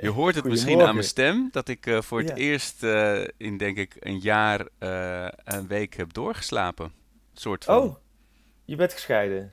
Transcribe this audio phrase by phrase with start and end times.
[0.06, 2.34] Je hoort het misschien aan mijn stem dat ik eh, voor het Ja.
[2.34, 6.92] eerst eh, in denk ik een jaar eh, een week heb doorgeslapen.
[7.32, 7.76] Soort van.
[7.76, 7.96] Oh,
[8.64, 9.52] je bent gescheiden.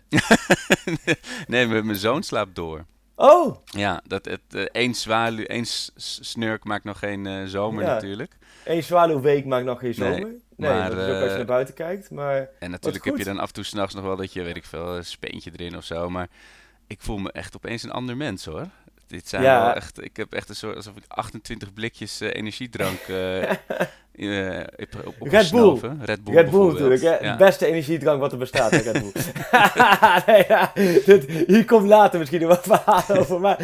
[1.47, 2.85] nee, mijn mijn zoon slaapt door.
[3.15, 5.65] Oh, Ja, dat het één zwaluw, één
[5.95, 7.93] snurk maakt nog geen zomer Ja.
[7.93, 8.37] natuurlijk.
[8.63, 10.35] één zwaluwweek maakt nog geen zomer.
[10.57, 12.11] Nee, maar, dat is ook als je naar buiten kijkt.
[12.11, 14.55] Maar En natuurlijk heb je dan af en toe s'nachts nog wel dat je, weet
[14.55, 16.09] ik veel, een speentje erin of zo.
[16.09, 16.27] Maar
[16.87, 18.67] ik voel me echt opeens een ander mens hoor.
[19.07, 19.65] Dit zijn Ja.
[19.65, 23.41] wel echt, ik heb echt een soort, alsof ik 28 blikjes eh, energiedrank eh,
[24.75, 25.79] heb op, Red Bull.
[26.01, 26.33] Red Bull.
[26.35, 27.09] Red Bull natuurlijk, hè?
[27.17, 27.29] Ja.
[27.29, 29.11] Het beste energiedrank wat er bestaat, hè, Red Bull.
[30.27, 30.71] nee, ja,
[31.05, 33.39] dit, hier komt later misschien nog wat verhaal over.
[33.39, 33.59] Maar,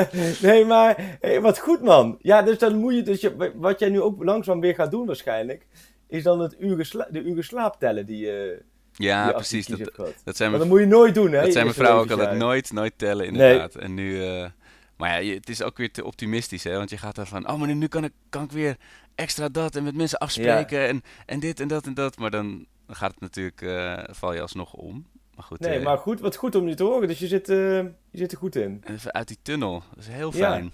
[0.42, 2.18] nee, maar hey, wat goed, man.
[2.22, 5.06] Ja, dus dan moet je, dus je, wat jij nu ook langzaam weer gaat doen
[5.06, 5.66] waarschijnlijk,
[6.08, 9.66] is dan het uren sla- de uren slaap tellen die je Ja, precies.
[9.66, 9.90] Dat,
[10.24, 11.42] dat zijn Maar dat moet je nooit doen, hè?
[11.42, 13.74] dat zijn mijn eerste vrouw ook altijd nooit, nooit tellen inderdaad.
[13.74, 14.20] En nu,
[15.04, 16.76] maar ja, het is ook weer te optimistisch hè.
[16.76, 18.76] Want je gaat dan van, oh maar nu, nu kan, ik, kan ik weer
[19.14, 22.18] extra dat en met mensen afspreken en, en dit en dat en dat.
[22.18, 25.06] Maar dan gaat het natuurlijk, eh, val je alsnog om.
[25.34, 27.08] Maar goed, Nee, eh, maar goed, wat goed om je te horen.
[27.08, 28.82] Dus je zit, eh, je zit er goed in.
[28.86, 29.82] Even uit die tunnel.
[29.94, 30.50] Dat is heel Ja.
[30.50, 30.72] fijn.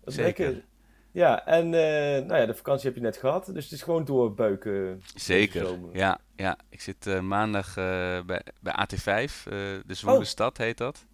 [0.00, 0.44] Dat is Zeker.
[0.44, 0.64] lekker.
[1.10, 3.46] Ja, en nou ja, de vakantie heb je net gehad.
[3.46, 5.02] Dus het is gewoon doorbeuken.
[5.14, 5.78] Zeker.
[5.92, 6.56] Ja, ja.
[6.68, 9.46] Ik zit maandag bij, bij AT5.
[9.46, 9.52] eh,
[9.86, 10.24] de Zwoele Oh.
[10.24, 11.04] Stad heet dat.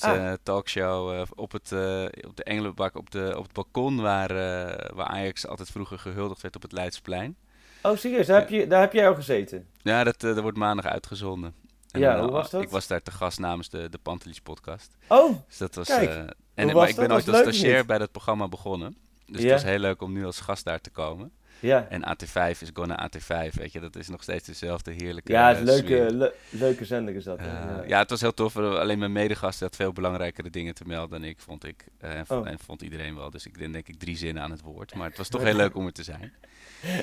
[0.00, 0.24] Dus Ah.
[0.30, 4.30] een talkshow eh, op, het, eh, op de Engelenbak, op, de, op het balkon waar,
[4.30, 7.36] eh, waar Ajax altijd vroeger gehuldigd werd op het Leidseplein.
[7.82, 8.26] Oh, serieus?
[8.26, 9.66] Daar, heb je, daar heb jij al gezeten?
[9.82, 11.54] Ja, dat, eh, dat wordt maandag uitgezonden.
[11.90, 12.62] En Ja, dan, hoe eh, was dat?
[12.62, 14.96] Ik was daar te gast namens de, de Pantelis podcast.
[15.08, 15.86] Oh, Dus dat was...
[15.86, 18.96] Kijk, eh, hoe en, was maar ik ben ooit als stagiair bij dat programma begonnen.
[19.26, 19.44] Dus Ja.
[19.44, 21.32] het was heel leuk om nu als gast daar te komen.
[21.60, 21.86] Ja.
[21.88, 23.80] En AT5 is Gonna AT5, weet je.
[23.80, 27.24] Dat is nog steeds dezelfde heerlijke Ja, het is eh, leuke, le- leuke zender is
[27.24, 27.38] dat.
[27.38, 27.46] hè?
[27.46, 27.82] Eh, ja.
[27.86, 27.98] ja.
[27.98, 28.56] het was heel tof.
[28.56, 31.84] Alleen mijn medegast had veel belangrijkere dingen te melden dan ik, vond ik.
[32.00, 32.48] Eh, en, vond, Oh.
[32.50, 33.30] en vond iedereen wel.
[33.30, 34.94] Dus ik denk, denk ik drie zinnen aan het woord.
[34.94, 36.32] Maar het was toch heel leuk om er te zijn.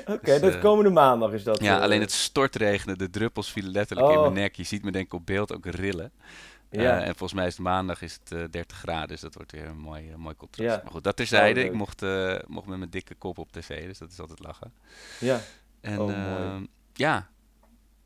[0.06, 1.60] Oké, dus, dat eh, komende maandag is dat.
[1.62, 2.98] Ja, eh, alleen het stortregende.
[2.98, 4.22] De druppels vielen letterlijk in Oh.
[4.22, 4.56] mijn nek.
[4.56, 6.12] Je ziet me denk ik op beeld ook rillen.
[6.76, 7.00] Eh, Ja.
[7.00, 9.08] en volgens mij is het maandag is het eh, 30 graden.
[9.08, 10.84] Dus dat wordt weer een mooi, eh, mooi contrast.
[10.84, 11.60] Maar goed, dat terzijde.
[11.60, 13.86] Oh, ik mocht, eh, mocht met mijn dikke kop op tv.
[13.88, 14.74] Dus dat is altijd lachen.
[15.20, 15.40] Ja.
[15.82, 16.68] En Oh, eh, mooi.
[16.94, 17.28] ja,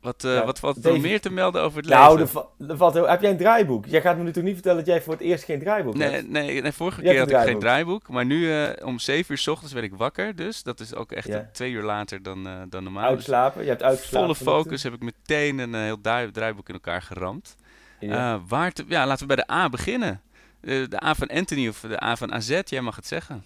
[0.00, 2.04] wat, eh, Ja, wat valt er meer te melden over het leven?
[2.04, 3.08] Nou, va- valt heel...
[3.08, 3.86] heb jij een draaiboek?
[3.86, 6.28] Jij gaat me natuurlijk niet vertellen dat jij voor het eerst geen draaiboek Nee, hebt.
[6.28, 8.08] nee, nee, vorige Je keer had ik geen draaiboek.
[8.08, 10.36] Maar nu eh, om 7 uur s ochtends werd ik wakker.
[10.36, 11.48] Dus dat is ook echt Ja.
[11.52, 13.02] twee uur later dan, eh, dan normaal.
[13.08, 13.62] Dus Uitslapen?
[13.62, 14.34] Je hebt uitgeslapen.
[14.36, 17.56] volle focus heb ik meteen een eh, heel draai- draaiboek in elkaar geramd.
[18.00, 18.34] Ja.
[18.34, 20.20] Eh, waar te- ja, laten we bij de A beginnen.
[20.60, 23.42] Eh, de A van Anthony of de A van AZ, jij mag het zeggen.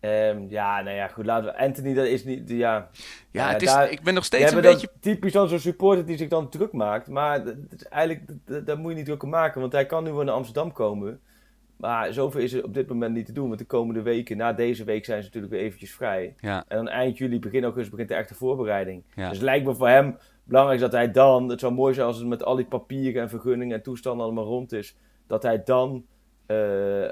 [0.00, 1.58] Ehm, ja, nou ja, goed, laten we...
[1.58, 2.48] Anthony, dat is niet...
[2.48, 2.88] Ja, Ja,
[3.30, 4.88] Ja, het is, daar- ik ben nog steeds een beetje...
[5.00, 7.08] typisch dan zo'n supporter die zich dan druk maakt.
[7.08, 9.60] Maar dat is eigenlijk, dat- dat- daar moet je niet druk om maken.
[9.60, 11.20] Want hij kan nu wel naar Amsterdam komen.
[11.76, 13.46] Maar zoveel is er op dit moment niet te doen.
[13.46, 16.34] Want de komende weken, na deze week, zijn ze natuurlijk weer eventjes vrij.
[16.40, 19.02] Ja, En dan eind juli, begin augustus begint de echte voorbereiding.
[19.14, 19.22] Ja.
[19.28, 21.48] Dus het lijkt me voor hem belangrijk dat hij dan...
[21.48, 24.44] Het zou mooi zijn als het met al die papieren en vergunningen en toestanden allemaal
[24.44, 24.96] rond is.
[25.26, 26.06] Dat hij dan
[26.46, 26.56] eh,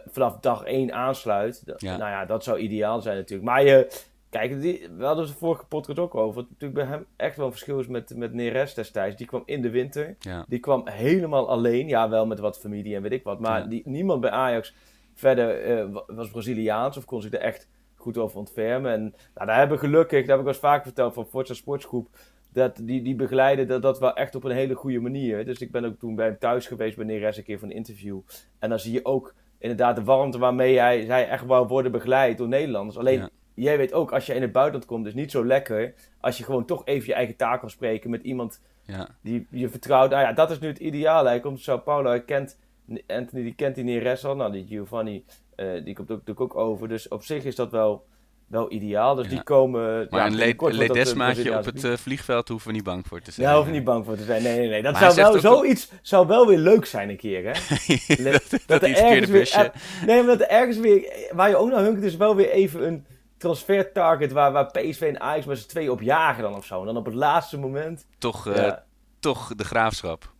[0.06, 1.62] vanaf dag 1 aansluit.
[1.76, 1.96] Ja.
[1.96, 3.48] Nou ja, dat zou ideaal zijn natuurlijk.
[3.48, 4.02] Maar je...
[4.30, 6.34] Kijk, die, we hadden het vorige podcast ook over.
[6.34, 9.16] Wat natuurlijk bij hem echt wel een verschil is met, met Neres destijds.
[9.16, 10.16] Die kwam in de winter.
[10.18, 10.44] ja.
[10.48, 11.88] Die kwam helemaal alleen.
[11.88, 13.40] Ja, wel met wat familie en weet ik wat.
[13.40, 13.66] Maar Ja.
[13.66, 14.74] die, niemand bij Ajax
[15.14, 18.92] verder eh, wa- was Braziliaans of kon zich er echt goed over ontfermen.
[18.92, 19.00] En
[19.34, 22.08] nou, daar hebben we gelukkig, dat heb ik wel eens vaak verteld van Forza Sportsgroep.
[22.54, 25.44] Dat die, die begeleiden dat, dat wel echt op een hele goede manier.
[25.44, 27.74] Dus ik ben ook toen bij hem thuis geweest bij Neres een keer voor een
[27.74, 28.20] interview.
[28.58, 32.38] En dan zie je ook inderdaad de warmte waarmee hij, hij echt wou worden begeleid
[32.38, 32.98] door Nederlanders.
[32.98, 33.30] Alleen Ja.
[33.54, 36.44] jij weet ook, als je in het buitenland komt, is niet zo lekker als je
[36.44, 39.08] gewoon toch even je eigen taak kan spreken met iemand ja.
[39.22, 40.10] die je vertrouwt.
[40.10, 41.24] Nou ja, dat is nu het ideaal.
[41.24, 42.58] Hij komt Sao Paulo, hij kent
[43.06, 44.36] Anthony die kent die Neres al.
[44.36, 45.24] Nou, die Giovanni
[45.56, 46.88] uh, die komt ook, natuurlijk ook over.
[46.88, 48.04] Dus op zich is dat wel,
[48.46, 49.14] wel ideaal.
[49.14, 50.06] Dus die komen...
[50.10, 53.46] Maar ja, een Ledesmaatje op het uh, vliegveld hoeven we niet bang voor te zijn.
[53.46, 54.42] Daar hoeven we niet bang voor te zijn.
[54.42, 54.82] Nee, nee, nee.
[54.82, 57.52] Dat zou wel, zoiets zou wel weer leuk zijn een keer, hè?
[58.30, 59.72] dat, dat, dat er ergens weer...
[60.06, 61.28] nee, maar dat er ergens weer...
[61.32, 63.06] Waar je ook naar hunkt is wel weer even een
[63.38, 66.80] transfer target waar, waar PSV en Ajax met z'n twee op jagen dan of zo.
[66.80, 68.06] En dan op het laatste moment...
[68.18, 68.72] Toch, uh,
[69.20, 70.33] toch de graafschap.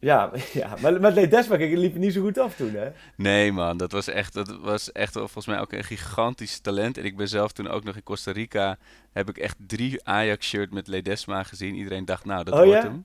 [0.00, 2.88] Ja, ja, maar met Ledesma liep het niet zo goed af toen, hè?
[3.16, 3.76] Nee, man.
[3.76, 6.98] Dat was echt, dat was echt volgens mij ook een gigantisch talent.
[6.98, 8.76] En ik ben zelf toen ook nog in Costa Rica...
[9.12, 11.74] heb ik echt drie Ajax-shirt met Ledesma gezien.
[11.74, 13.04] Iedereen dacht, nou, dat oh, wordt hem.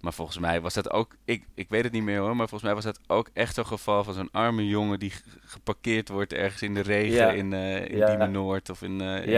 [0.00, 1.16] Maar volgens mij was dat ook...
[1.24, 3.66] Ik, ik weet het niet meer hoor, maar volgens mij was dat ook echt zo'n
[3.66, 4.98] geval van zo'n arme jongen...
[4.98, 8.26] die geparkeerd wordt ergens in de regen in, uh, in ja.
[8.26, 9.30] Noord of in, uh, in.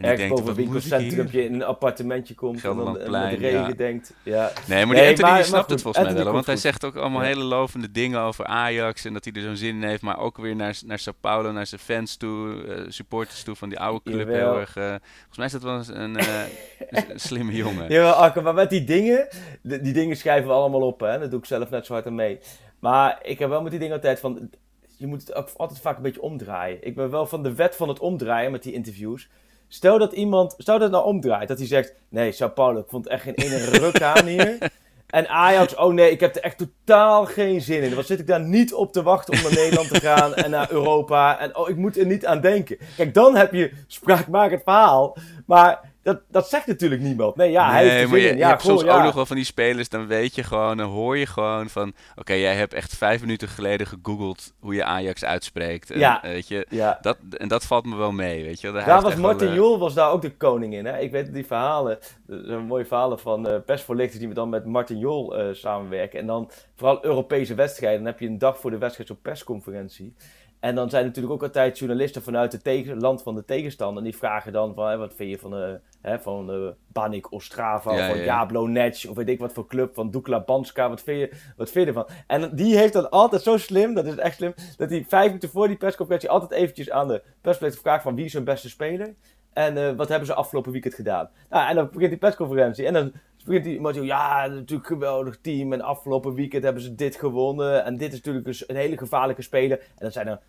[0.00, 4.14] En Ergens boven een winkelcentrumpje in een appartementje komt en dan met de regen denkt.
[4.22, 4.52] Ja.
[4.66, 6.32] Nee, maar die nee, Anthony snapt het volgens mij wel.
[6.32, 9.04] Want hij zegt ook allemaal hele lovende dingen over Ajax.
[9.04, 10.02] En dat hij er zo'n zin in heeft.
[10.02, 12.64] Maar ook weer naar, naar Sao Paulo, naar zijn fans toe.
[12.66, 14.28] Uh, supporters toe van die oude club.
[14.28, 16.42] Heel erg, uh, volgens mij is dat wel een, uh,
[17.10, 17.92] een slimme jongen.
[17.92, 19.28] Ja, Akke, maar met die dingen.
[19.62, 21.00] Die, dingen schrijven we allemaal op.
[21.00, 21.18] Hè?
[21.18, 22.38] Dat doe ik zelf net zo hard aan mee.
[22.78, 24.50] Maar ik heb wel met die dingen altijd van...
[24.96, 26.86] Je moet het ook altijd vaak een beetje omdraaien.
[26.86, 29.28] Ik ben wel van de wet van het omdraaien met die interviews.
[29.72, 32.88] Stel dat iemand, stel dat het nou omdraait, dat hij zegt: Nee, Sao Paulo, ik
[32.88, 34.58] vond echt geen ene ruk aan hier.
[35.10, 37.94] En Ajax, oh nee, ik heb er echt totaal geen zin in.
[37.94, 40.70] Wat zit ik daar niet op te wachten om naar Nederland te gaan en naar
[40.70, 41.38] Europa?
[41.38, 42.78] En oh, ik moet er niet aan denken.
[42.96, 45.16] Kijk, dan heb je spraakmakend verhaal.
[45.46, 47.36] Maar dat, dat zegt natuurlijk niemand.
[47.36, 48.36] Nee, ja, hij heeft zin je.
[48.36, 51.16] Ja, hebt soms ook nog wel van die spelers, dan weet je gewoon, dan hoor
[51.16, 51.92] je gewoon van...
[52.16, 55.90] Oké, jij hebt echt vijf minuten geleden gegoogeld hoe je Ajax uitspreekt.
[55.90, 56.18] En, ja.
[56.22, 56.98] Weet je, ja.
[57.02, 58.72] dat, en dat valt me wel mee, weet je.
[58.72, 59.62] Daar was Martin wel, uh...
[59.62, 60.98] Jol was daar ook de koning in, hè.
[60.98, 64.98] Ik weet die verhalen, een mooie verhalen van uh, persvoorlichters die we dan met Martin
[64.98, 66.20] Jol uh, samenwerken.
[66.20, 70.14] En dan vooral Europese wedstrijden, dan heb je een dag voor de wedstrijd zo'n persconferentie.
[70.60, 73.98] En dan zijn natuurlijk ook altijd journalisten vanuit het tegen, land van de tegenstander.
[73.98, 77.32] En die vragen dan van, hè, wat vind je van, uh, hè, van uh, Banik
[77.32, 78.24] Ostrava, ja, van ja.
[78.24, 81.70] Jablo Nets, of weet ik wat voor club, van Dukla Banska, wat vind, je, wat
[81.70, 82.08] vind je ervan?
[82.26, 85.48] En die heeft dan altijd zo slim, dat is echt slim, dat hij vijf minuten
[85.48, 89.14] voor die persconferentie altijd eventjes aan de persplate vraagt van wie is hun beste speler?
[89.52, 91.30] En uh, wat hebben ze afgelopen weekend gedaan?
[91.50, 93.12] Nou, en dan begint die persconferentie en dan
[93.44, 95.72] begint hij iemand ja, natuurlijk een geweldig team.
[95.72, 97.84] En afgelopen weekend hebben ze dit gewonnen.
[97.84, 99.78] En dit is natuurlijk een, hele gevaarlijke speler.
[99.78, 100.40] En dan zijn er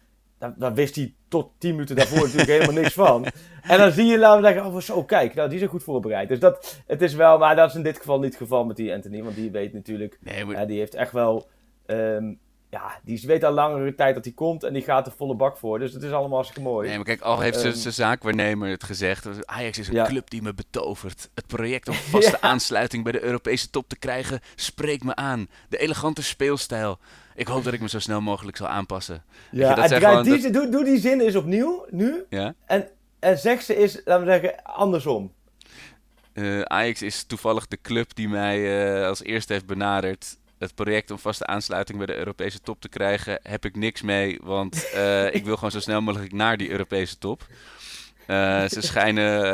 [0.57, 3.25] daar, wist hij tot 10 minuten daarvoor natuurlijk helemaal niks van.
[3.61, 6.29] En dan zie je, laten we zeggen, oh zo, kijk, nou, die zijn goed voorbereid.
[6.29, 8.75] Dus dat, het is wel, maar dat is in dit geval niet het geval met
[8.75, 10.67] die Anthony, want die weet natuurlijk, nee, maar...
[10.67, 11.49] die heeft echt wel,
[11.85, 12.39] um,
[12.71, 15.57] ja, die weet al langere tijd dat hij komt en die gaat er volle bak
[15.57, 15.79] voor.
[15.79, 16.87] Dus het is allemaal hartstikke mooi.
[16.87, 19.47] Nee, maar kijk, al heeft um, zijn zaakwaarnemer het gezegd.
[19.47, 21.29] Ajax is een club die me betovert.
[21.33, 22.47] Het project om vaste ja.
[22.47, 25.47] aansluiting bij de Europese top te krijgen spreekt me aan.
[25.69, 26.99] De elegante speelstijl.
[27.35, 29.23] Ik hoop dat ik me zo snel mogelijk zal aanpassen.
[29.51, 30.53] Ja, dat die, dat...
[30.53, 32.25] doe, doe die zin eens opnieuw, nu.
[32.29, 32.53] Ja?
[32.65, 32.87] En,
[33.19, 35.31] en zeg ze eens, laten we zeggen, andersom.
[36.33, 38.59] Uh, Ajax is toevallig de club die mij
[39.01, 42.89] uh, als eerste heeft benaderd het project om vaste aansluiting bij de Europese top te
[42.89, 44.39] krijgen, heb ik niks mee.
[44.43, 47.45] Want uh, ik wil gewoon zo snel mogelijk naar die Europese top.
[48.27, 49.45] Uh, ze schijnen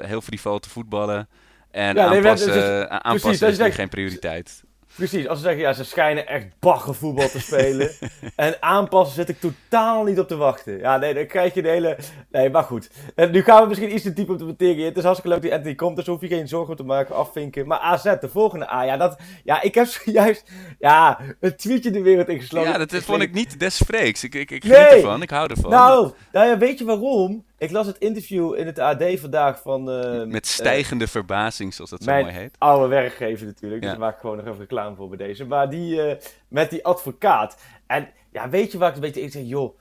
[0.00, 1.28] uh, heel frivol te voetballen.
[1.70, 4.63] En ja, aanpassen, dus, aanpassen precies, is geen prioriteit.
[4.96, 7.90] Precies, als ze zeggen, ja, ze schijnen echt baggervoetbal te spelen.
[8.36, 10.78] en aanpassen zit ik totaal niet op te wachten.
[10.78, 11.98] Ja, nee, dan krijg je de hele...
[12.30, 12.90] Nee, maar goed.
[13.14, 14.84] En nu gaan we misschien iets te diep op de materie.
[14.84, 17.66] Het is hartstikke leuk dat Anthony komt, dus hoef je geen zorgen te maken, afvinken.
[17.66, 19.18] Maar AZ, de volgende A, ja, dat...
[19.44, 20.50] Ja, ik heb zojuist...
[20.78, 22.70] Ja, een tweetje de wereld ingesloten.
[22.70, 24.24] Ja, dat, vond ik niet des vreeks.
[24.24, 24.76] Ik, ik, ik nee.
[24.76, 25.70] ervan, ik hou ervan.
[25.70, 27.44] Nou, nou ja, weet je waarom?
[27.64, 29.90] Ik las het interview in het AD vandaag van...
[29.90, 32.56] Uh, Met stijgende uh, verbazing, zoals dat zo mooi heet.
[32.58, 35.44] oude werkgever natuurlijk, dus daar maak ik gewoon nog even reclame voor bij deze.
[35.44, 36.14] Maar die, uh,
[36.48, 37.56] met die advocaat.
[37.86, 39.22] En ja, weet je waar ik een beetje...
[39.22, 39.78] Ik zeg, joh,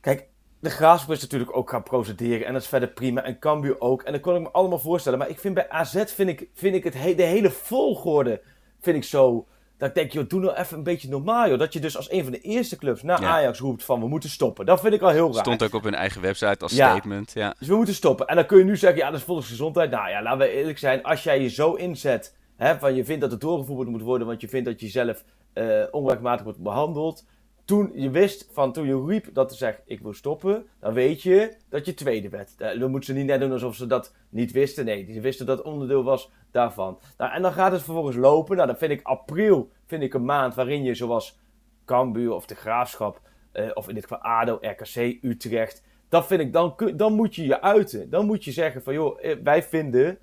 [0.00, 0.26] kijk,
[0.60, 3.22] de Graafschap is natuurlijk ook gaan procederen en dat is verder prima.
[3.22, 4.02] En Cambuur ook.
[4.02, 5.18] En dat kon ik me allemaal voorstellen.
[5.18, 8.42] Maar ik vind bij AZ, vind ik, vind ik het he de hele volgorde,
[8.80, 9.46] vind ik zo
[9.78, 11.58] dat ik denk, joh, doe nou even een beetje normaal, joh.
[11.58, 14.30] Dat je dus als een van de eerste clubs naar Ajax roept van, we moeten
[14.30, 14.66] stoppen.
[14.66, 15.42] Dat vind ik al heel raar.
[15.42, 17.54] Stond ook op hun eigen website als statement, ja.
[17.58, 18.26] Dus we moeten stoppen.
[18.26, 19.90] En dan kun je nu zeggen, ja, dat is volksgezondheid.
[19.90, 21.02] Nou ja, laten we eerlijk zijn.
[21.02, 24.40] Als jij je zo inzet, hè, van je vindt dat het doorgevoerd moet worden, want
[24.40, 27.24] je vindt dat je zelf uh, onrechtmatig wordt behandeld
[27.66, 31.22] toen je wist van toen je riep dat ze zegt ik wil stoppen, dan weet
[31.22, 32.54] je dat je tweede werd.
[32.56, 34.84] Eh, dan moeten ze niet net doen alsof ze dat niet wisten.
[34.84, 36.98] Nee, ze wisten dat het onderdeel was daarvan.
[37.18, 38.56] Nou, en dan gaat het vervolgens lopen.
[38.56, 41.38] Nou, dan vind ik april vind ik een maand waarin je zoals
[41.84, 43.20] Cambuur of de Graafschap,
[43.52, 47.46] eh, of in dit geval ADO, RKC, Utrecht, dat vind ik, dan, dan moet je
[47.46, 48.10] je uiten.
[48.10, 50.18] Dan moet je zeggen van joh, eh, wij vinden,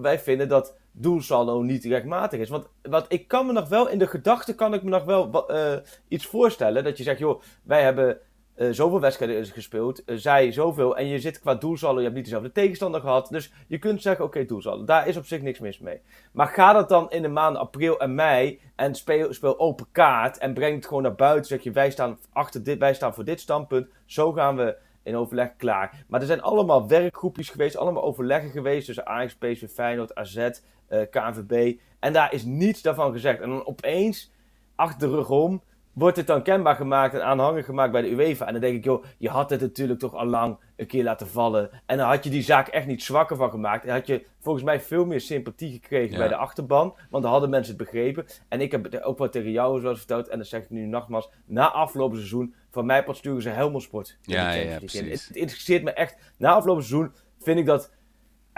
[0.00, 2.48] wij vinden dat doelsaldo niet rechtmatig is.
[2.48, 5.50] Want wat, ik kan me nog wel, in de gedachte kan ik me nog wel
[5.50, 5.72] uh,
[6.08, 6.84] iets voorstellen.
[6.84, 8.18] Dat je zegt, joh, wij hebben
[8.56, 10.96] uh, zoveel wedstrijden gespeeld, uh, zij zoveel.
[10.96, 13.28] En je zit qua doelsaldo, je hebt niet dezelfde tegenstander gehad.
[13.30, 14.84] Dus je kunt zeggen, oké, okay.
[14.84, 16.00] Daar is op zich niks mis mee.
[16.32, 20.38] Maar ga dat dan in de maanden april en mei en speel, speel open kaart
[20.38, 21.46] en breng het gewoon naar buiten.
[21.46, 23.88] Zeg je, wij staan achter dit, wij staan voor dit standpunt.
[24.06, 24.76] Zo gaan we
[25.08, 26.04] in overleg klaar.
[26.08, 30.48] Maar er zijn allemaal werkgroepjes geweest, allemaal overleggen geweest tussen Ajax, PSV, Feyenoord, AZ,
[30.90, 31.78] uh, eh, KNVB.
[31.98, 33.40] En daar is niets daarvan gezegd.
[33.40, 34.32] En dan opeens,
[34.74, 35.62] achter de rug om,
[35.98, 38.46] wordt het dan kenbaar gemaakt en aanhangig gemaakt bij de UEFA.
[38.46, 41.28] En dan denk ik, joh, je had het natuurlijk toch al lang een keer laten
[41.28, 41.70] vallen.
[41.86, 43.84] En dan had je die zaak echt niet zwakker van gemaakt.
[43.84, 46.94] En had je volgens mij veel meer sympathie gekregen bij de achterban.
[47.10, 48.26] Want dan hadden mensen het begrepen.
[48.48, 50.28] En ik heb het ook wat tegen jou zoals verteld.
[50.28, 51.30] En dat zeg ik nu nogmaals.
[51.46, 54.18] Na afgelopen seizoen, van mij pas sturen ze Helmond Sport.
[54.22, 55.00] Ja, ja, precies.
[55.00, 56.16] Het, het interesseert me echt.
[56.36, 57.92] Na afgelopen seizoen vind ik dat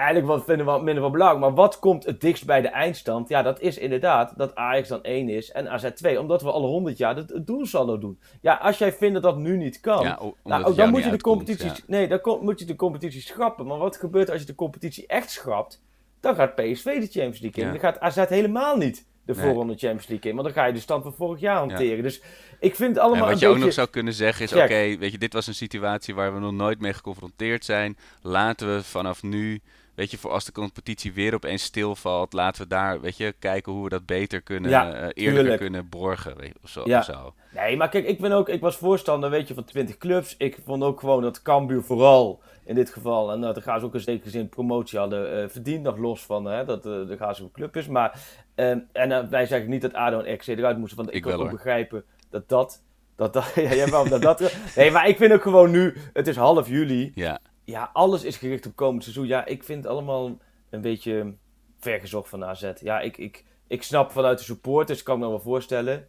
[0.00, 1.40] eigenlijk wat vinden we wat minder van belang.
[1.40, 3.28] Maar wat komt het dichtst bij de eindstand?
[3.28, 6.21] Ja, dat is inderdaad dat Ajax dan 1 is en AZ 2.
[6.21, 8.19] Omdat we alle 100 jaar het, het doelsaldo doen.
[8.40, 11.21] Ja, als jij vindt dat dat nu niet kan, ja, nou, dan moet je de
[11.21, 11.71] competitie.
[11.87, 13.66] Nee, dan moet je de competitie schrappen.
[13.66, 15.83] Maar wat gebeurt als je de competitie echt schrapt?
[16.21, 17.71] Dan gaat PSV de Champions League in.
[17.71, 19.45] Dan gaat AZ helemaal niet de nee.
[19.45, 20.37] voorronde Champions League in.
[20.37, 22.02] Want dan ga je de stand van vorig jaar hanteren.
[22.02, 22.23] Dus
[22.61, 23.25] ik vind het allemaal.
[23.25, 25.54] En wat je ook nog zou kunnen zeggen is: oké, weet je, dit was een
[25.54, 27.97] situatie waar we nog nooit mee geconfronteerd zijn.
[28.23, 29.61] Laten we vanaf nu
[30.00, 33.73] weet je, voor als de competitie weer opeens stilvalt, laten we daar, weet je, kijken
[33.73, 37.02] hoe we dat beter kunnen, ja, uh, eerlijker kunnen borgen, weet je, of zo, ja.
[37.02, 40.35] zo, Nee, maar kijk, ik ben ook, ik was voorstander, weet je, van 20 clubs.
[40.38, 43.87] Ik vond ook gewoon dat Cambuur vooral in dit geval, en uh, daar gaan ze
[43.87, 47.16] ook een zekere zin promotie hadden uh, verdiend, nog los van hè, dat uh, de
[47.16, 47.87] gaan ze een club is.
[47.87, 48.21] Maar,
[48.57, 51.40] uh, en wij zeggen niet dat ADO en RC eruit moesten, want ik, ik wil
[51.40, 52.83] ook begrijpen dat dat
[53.16, 56.26] dat, dat, ja, jij wel, dat, dat, nee, maar ik vind ook gewoon nu, het
[56.26, 57.12] is half juli.
[57.14, 57.40] Ja
[57.71, 59.27] ja, alles is gericht op komend seizoen.
[59.27, 60.39] Ja, ik vind het allemaal
[60.71, 61.35] een beetje
[61.79, 62.73] vergezocht van AZ.
[62.81, 66.07] Ja, ik, ik, ik snap vanuit de supporters, kan ik me wel voorstellen.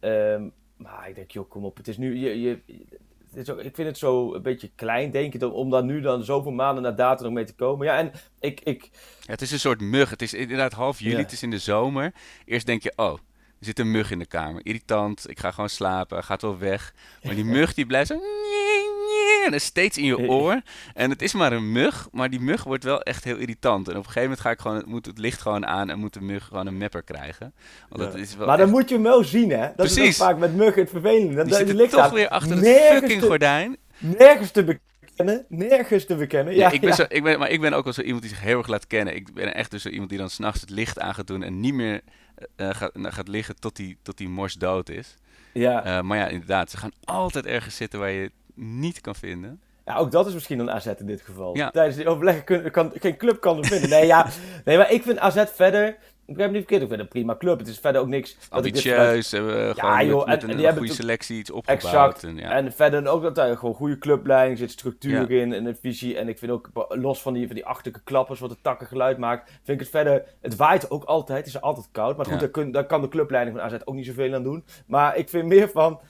[0.00, 1.76] Um, maar ik denk, joh, kom op.
[1.76, 2.60] Het is nu, je, je,
[3.28, 6.00] het is ook, ik vind het zo een beetje klein, denk ik, om dan nu
[6.00, 7.86] dan zoveel maanden na datum nog mee te komen.
[7.86, 8.60] Ja, en ik...
[8.60, 8.90] ik...
[9.20, 10.10] Ja, het is een soort mug.
[10.10, 12.14] Het is inderdaad half juli, het is in de zomer.
[12.44, 14.66] Eerst denk je, oh, er zit een mug in de kamer.
[14.66, 16.94] Irritant, ik ga gewoon slapen, gaat wel weg.
[17.22, 18.20] Maar die mug die blijft zo
[19.46, 20.60] en is steeds in je oor.
[20.94, 23.88] En het is maar een mug, maar die mug wordt wel echt heel irritant.
[23.88, 26.14] En op een gegeven moment ga ik gewoon, moet het licht gewoon aan en moet
[26.14, 27.54] de mug gewoon een mepper krijgen.
[27.88, 29.66] Want dat is wel maar dan moet je hem wel zien, hè?
[29.66, 30.08] Dat Precies.
[30.08, 31.44] is vaak met muggen het vervelende.
[31.44, 33.76] Dat, die ligt toch weer achter het fucking gordijn.
[33.98, 35.44] Nergens te bekennen.
[35.48, 36.54] Nergens te bekennen.
[36.54, 38.40] Ja, ik ben Zo, ik ben, maar ik ben ook wel zo iemand die zich
[38.40, 39.14] heel erg laat kennen.
[39.14, 41.60] Ik ben echt dus zo iemand die dan s'nachts het licht aan gaat doen en
[41.60, 42.00] niet meer
[42.56, 45.16] uh, gaat, gaat liggen tot die, tot die mors dood is.
[45.52, 45.86] Ja.
[45.86, 48.30] Uh, maar ja, inderdaad, ze gaan altijd ergens zitten waar je
[48.60, 49.60] niet kan vinden.
[49.84, 51.56] Ja, ook dat is misschien een AZ in dit geval.
[51.56, 51.70] Ja.
[51.70, 53.90] Tijdens die overleggen kun, kan, geen club kan er vinden.
[53.90, 54.26] Nee, ja,
[54.64, 55.96] nee, maar ik vind AZ verder...
[56.26, 57.58] Ik heb niet verkeerd, ik vind een prima club.
[57.58, 58.36] Het is verder ook niks...
[58.48, 61.84] Ambitieus, hebben ja, gewoon joh, met, met en, een goede selectie iets opgebouwd.
[61.84, 62.24] Exact.
[62.24, 62.50] En, ja.
[62.50, 66.18] en verder ook dat daar gewoon goede clubleiding zit, structuur in en een visie.
[66.18, 69.18] En ik vind ook, los van die, van die achterlijke klappers, wat het takken geluid
[69.18, 70.24] maakt, vind ik het verder...
[70.40, 72.16] Het waait ook altijd, het is altijd koud.
[72.16, 74.64] Maar goed, daar, kun, daar kan de clubleiding van AZ ook niet zoveel aan doen.
[74.86, 76.00] Maar ik vind meer van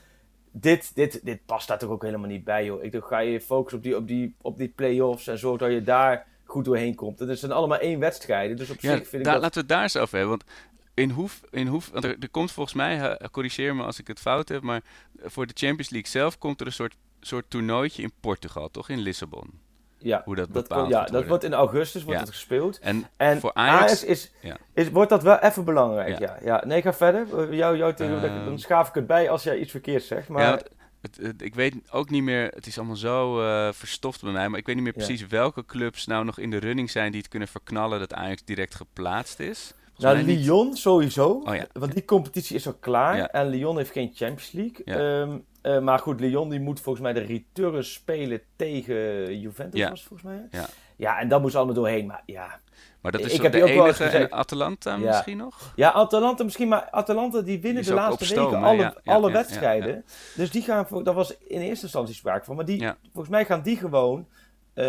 [0.51, 2.83] dit, dit, dit past daar toch ook helemaal niet bij, joh.
[2.83, 5.71] Ik dacht, ga je focussen op die, op die, op die play-offs en zorg dat
[5.71, 7.19] je daar goed doorheen komt.
[7.19, 9.41] Het zijn allemaal één wedstrijden, dus op zich vind ik dat...
[9.41, 10.49] Laten we het daar eens over hebben, want
[10.93, 14.19] in Hoef, in Hoef want er, er komt volgens mij, corrigeer me als ik het
[14.19, 14.81] fout heb, maar
[15.23, 18.89] voor de Champions League zelf komt er een soort, soort toernooitje in Portugal, toch?
[18.89, 19.60] In Lissabon.
[20.01, 22.79] Ja, hoe dat, dat Ja, dat wordt in augustus wordt het gespeeld.
[22.79, 24.31] En, en voor Ajax, Ajax is,
[24.73, 26.19] is, wordt dat wel even belangrijk.
[26.19, 26.37] Ja.
[26.43, 26.63] Ja.
[26.65, 27.53] Nee, ga verder.
[27.53, 30.27] Jou, jou uh, dan schaaf ik het bij als jij iets verkeerd zegt.
[30.27, 30.41] Maar...
[30.41, 30.59] Ja,
[31.01, 34.59] het, ik weet ook niet meer, het is allemaal zo uh, verstoft bij mij, maar
[34.59, 37.29] ik weet niet meer precies welke clubs nou nog in de running zijn die het
[37.29, 39.73] kunnen verknallen dat Ajax direct geplaatst is.
[40.01, 41.65] Nou, Lyon sowieso, oh, ja.
[41.73, 45.01] want die competitie is al klaar en Lyon heeft geen Champions League.
[45.21, 50.03] Um, uh, maar goed, Lyon die moet volgens mij de return spelen tegen Juventus, was
[50.03, 50.47] volgens mij.
[50.51, 50.67] Ja.
[50.95, 52.05] ja, en dat moest allemaal doorheen.
[52.05, 52.59] Maar ja,
[53.01, 55.73] maar dat is ik heb de enige gezegd, Atalanta misschien nog?
[55.75, 60.05] Ja, Atalanta misschien, maar Atalanta die winnen de laatste weken alle, alle wedstrijden.
[60.35, 63.61] Dus die gaan, dat was in eerste instantie sprake van, maar die, volgens mij gaan
[63.61, 64.27] die gewoon,
[64.75, 64.85] uh,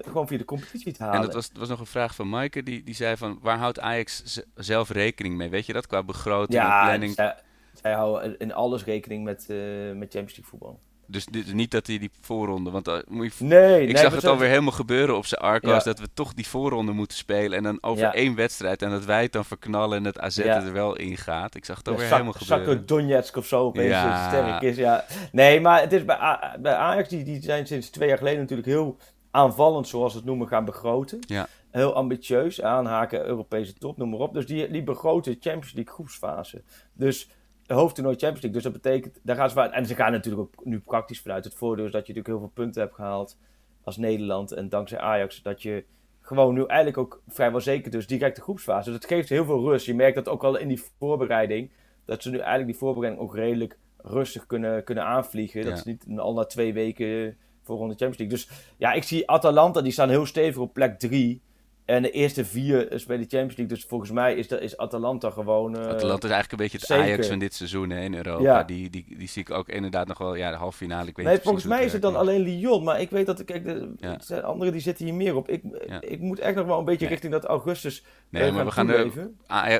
[0.00, 1.16] gewoon via de competitie te halen.
[1.16, 3.80] En dat was, was nog een vraag van Maaike, die, die zei van, waar houdt
[3.80, 5.48] Ajax zelf rekening mee?
[5.48, 7.16] Weet je dat, qua begroting en planning?
[7.16, 7.40] Ja,
[7.72, 9.56] zij houden in alles rekening met, uh,
[9.92, 10.80] met Champions League voetbal.
[11.06, 12.70] Dus dit, niet dat hij die voorronde.
[12.70, 15.84] Want uh, moet je, nee, ik zag het alweer helemaal gebeuren op zijn Arcos.
[15.84, 17.56] Dat we toch die voorronde moeten spelen.
[17.56, 18.82] En dan over één wedstrijd.
[18.82, 21.54] En dat wij het dan verknallen en het AZ er wel in gaat.
[21.54, 22.66] Ik zag het alweer helemaal gebeuren.
[22.66, 24.28] Zakken Donetsk of zo opeens ja.
[24.28, 24.76] sterk is.
[24.76, 25.04] Ja.
[25.32, 27.08] Nee, maar het is bij, bij Ajax.
[27.08, 28.96] Die, die zijn sinds twee jaar geleden natuurlijk heel
[29.30, 31.18] aanvallend, zoals we het noemen, gaan begroten.
[31.26, 31.46] Ja.
[31.70, 32.62] heel ambitieus.
[32.62, 34.34] Aanhaken, Europese top, noem maar op.
[34.34, 36.62] Dus die, die begroten Champions League groepsfase.
[36.92, 37.30] Dus
[37.66, 38.62] hoofdtoernooi Champions League.
[38.62, 41.44] Dus dat betekent, daar gaan ze En ze gaan natuurlijk ook nu praktisch vanuit.
[41.44, 43.38] Het voordeel is dat je natuurlijk heel veel punten hebt gehaald
[43.82, 44.52] als Nederland.
[44.52, 45.84] En dankzij Ajax dat je
[46.20, 48.84] gewoon nu eigenlijk ook vrijwel zeker dus direct de groepsfase.
[48.84, 49.86] Dus het geeft heel veel rust.
[49.86, 51.70] Je merkt dat ook al in die voorbereiding.
[52.04, 55.64] Dat ze nu eigenlijk die voorbereiding ook redelijk rustig kunnen, kunnen aanvliegen.
[55.64, 58.36] Dat is niet al na twee weken voor Champions League.
[58.36, 58.48] Dus
[58.78, 61.42] ja, ik zie Atalanta, die staan heel stevig op plek 3.
[61.90, 63.66] En de eerste vier spelen de Champions League.
[63.66, 65.76] Dus volgens mij is, is Atalanta gewoon.
[65.76, 68.62] Uh, Atalanta is eigenlijk een beetje het Ajax van dit seizoen hè, in Europa.
[68.62, 70.34] Die, die, die zie ik ook inderdaad nog wel.
[70.34, 71.08] Ja, de halve finale.
[71.08, 72.84] Ik weet nee, volgens mij is het dan alleen Lyon.
[72.84, 73.44] Maar ik weet dat.
[73.44, 73.94] Kijk, de,
[74.26, 75.48] de anderen die zitten hier meer op.
[75.48, 75.62] Ik,
[76.00, 78.04] ik moet echt nog wel een beetje richting dat augustus.
[78.28, 79.30] Nee, uh, maar we gaan er,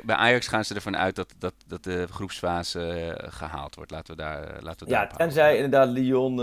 [0.04, 3.90] bij Ajax gaan ze ervan uit dat, dat, dat de groepsfase uh, gehaald wordt.
[3.90, 4.62] Laten we daar.
[4.62, 6.36] laten we ja, tenzij inderdaad Lyon.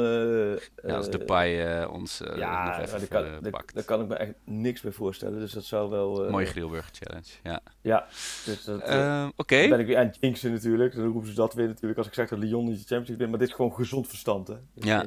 [0.83, 2.21] ja, als Depay ons.
[2.36, 3.25] ja, nog even kan,
[3.74, 5.39] daar kan ik me echt niks meer voorstellen.
[5.39, 6.26] Dus dat zou wel...
[6.26, 7.62] Uh, Mooie Grilburg Challenge, ja.
[7.82, 8.06] Ja,
[8.46, 8.90] dus dat...
[8.90, 9.68] Uh, Oké.
[9.68, 10.96] ben ik weer aan jinxen natuurlijk.
[10.96, 13.28] Dan roepen ze dat weer natuurlijk als ik zeg dat Lyon niet de Champions League
[13.28, 14.56] Maar dit is gewoon gezond verstand, hè.
[14.74, 15.06] Ja.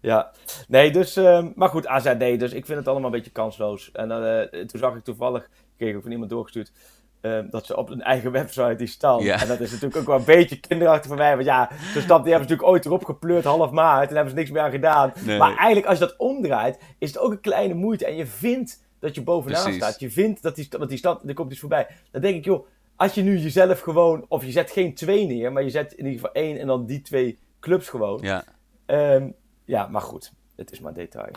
[0.00, 0.30] Ja.
[0.68, 1.16] Nee, dus...
[1.16, 2.38] Uh, maar goed, AZ nee.
[2.38, 3.92] Dus ik vind het allemaal een beetje kansloos.
[3.92, 4.08] En
[4.66, 5.48] toen zag ik toevallig...
[5.76, 6.72] Kreeg ik van iemand doorgestuurd...
[7.20, 9.20] Um, dat ze op hun eigen website die staan.
[9.20, 11.34] En dat is natuurlijk ook wel een beetje kinderachtig voor mij.
[11.34, 14.08] Want ja, zo'n stap die hebben ze natuurlijk ooit erop gepleurd half maart.
[14.08, 15.12] En hebben ze niks meer aan gedaan.
[15.24, 15.38] Nee.
[15.38, 18.06] Maar eigenlijk als je dat omdraait, is het ook een kleine moeite.
[18.06, 20.00] En je vindt dat je bovenaan staat.
[20.00, 21.86] Je vindt dat die, want die stad, er komt iets voorbij.
[22.10, 25.52] Dan denk ik, joh, als je nu jezelf gewoon, of je zet geen twee neer,
[25.52, 28.20] maar je zet in ieder geval één en dan die twee clubs gewoon.
[28.22, 28.44] Ja,
[28.86, 29.34] um,
[29.64, 31.32] ja maar goed, het is maar detail.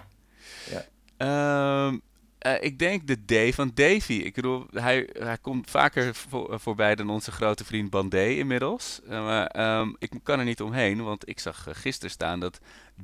[0.69, 1.87] Ja.
[1.87, 2.01] Um,
[2.45, 4.13] uh, ik denk de D van Davy.
[4.13, 9.01] Ik bedoel, hij, hij komt vaker voor, voorbij dan onze grote vriend Bandé inmiddels.
[9.03, 12.59] Uh, maar um, ik kan er niet omheen, want ik zag uh, gisteren staan dat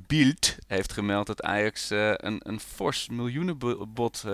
[0.06, 4.24] Bild heeft gemeld dat Ajax een, een fors miljoenenbod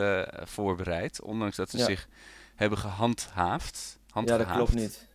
[0.44, 1.22] voorbereidt.
[1.22, 1.84] Ondanks dat ze ja.
[1.84, 2.08] zich
[2.54, 3.98] hebben gehandhaafd.
[4.14, 5.08] Ja, dat klopt niet.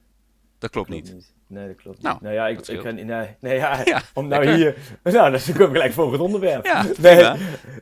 [0.60, 1.13] Dat klopt, niet.
[1.13, 1.34] niet.
[1.48, 2.24] Nee, dat klopt nou, niet.
[2.24, 2.96] Nou ja, ik, ik kan...
[2.96, 4.77] Nee, nee ja, ja om nou hier...
[5.04, 6.66] Nou, dan kom ik gelijk voor het onderwerp.
[6.66, 7.32] Ja, nee,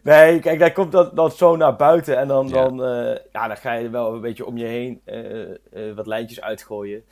[0.04, 2.18] nee, kijk, daar komt dat, dat zo naar buiten.
[2.18, 5.50] En dan, dan, uh, ja, dan ga je wel een beetje om je heen uh,
[5.74, 7.04] uh, wat lijntjes uitgooien.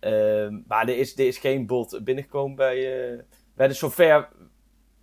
[0.00, 4.28] Ehm, maar er is, er is geen bod binnengekomen bij, bij de zover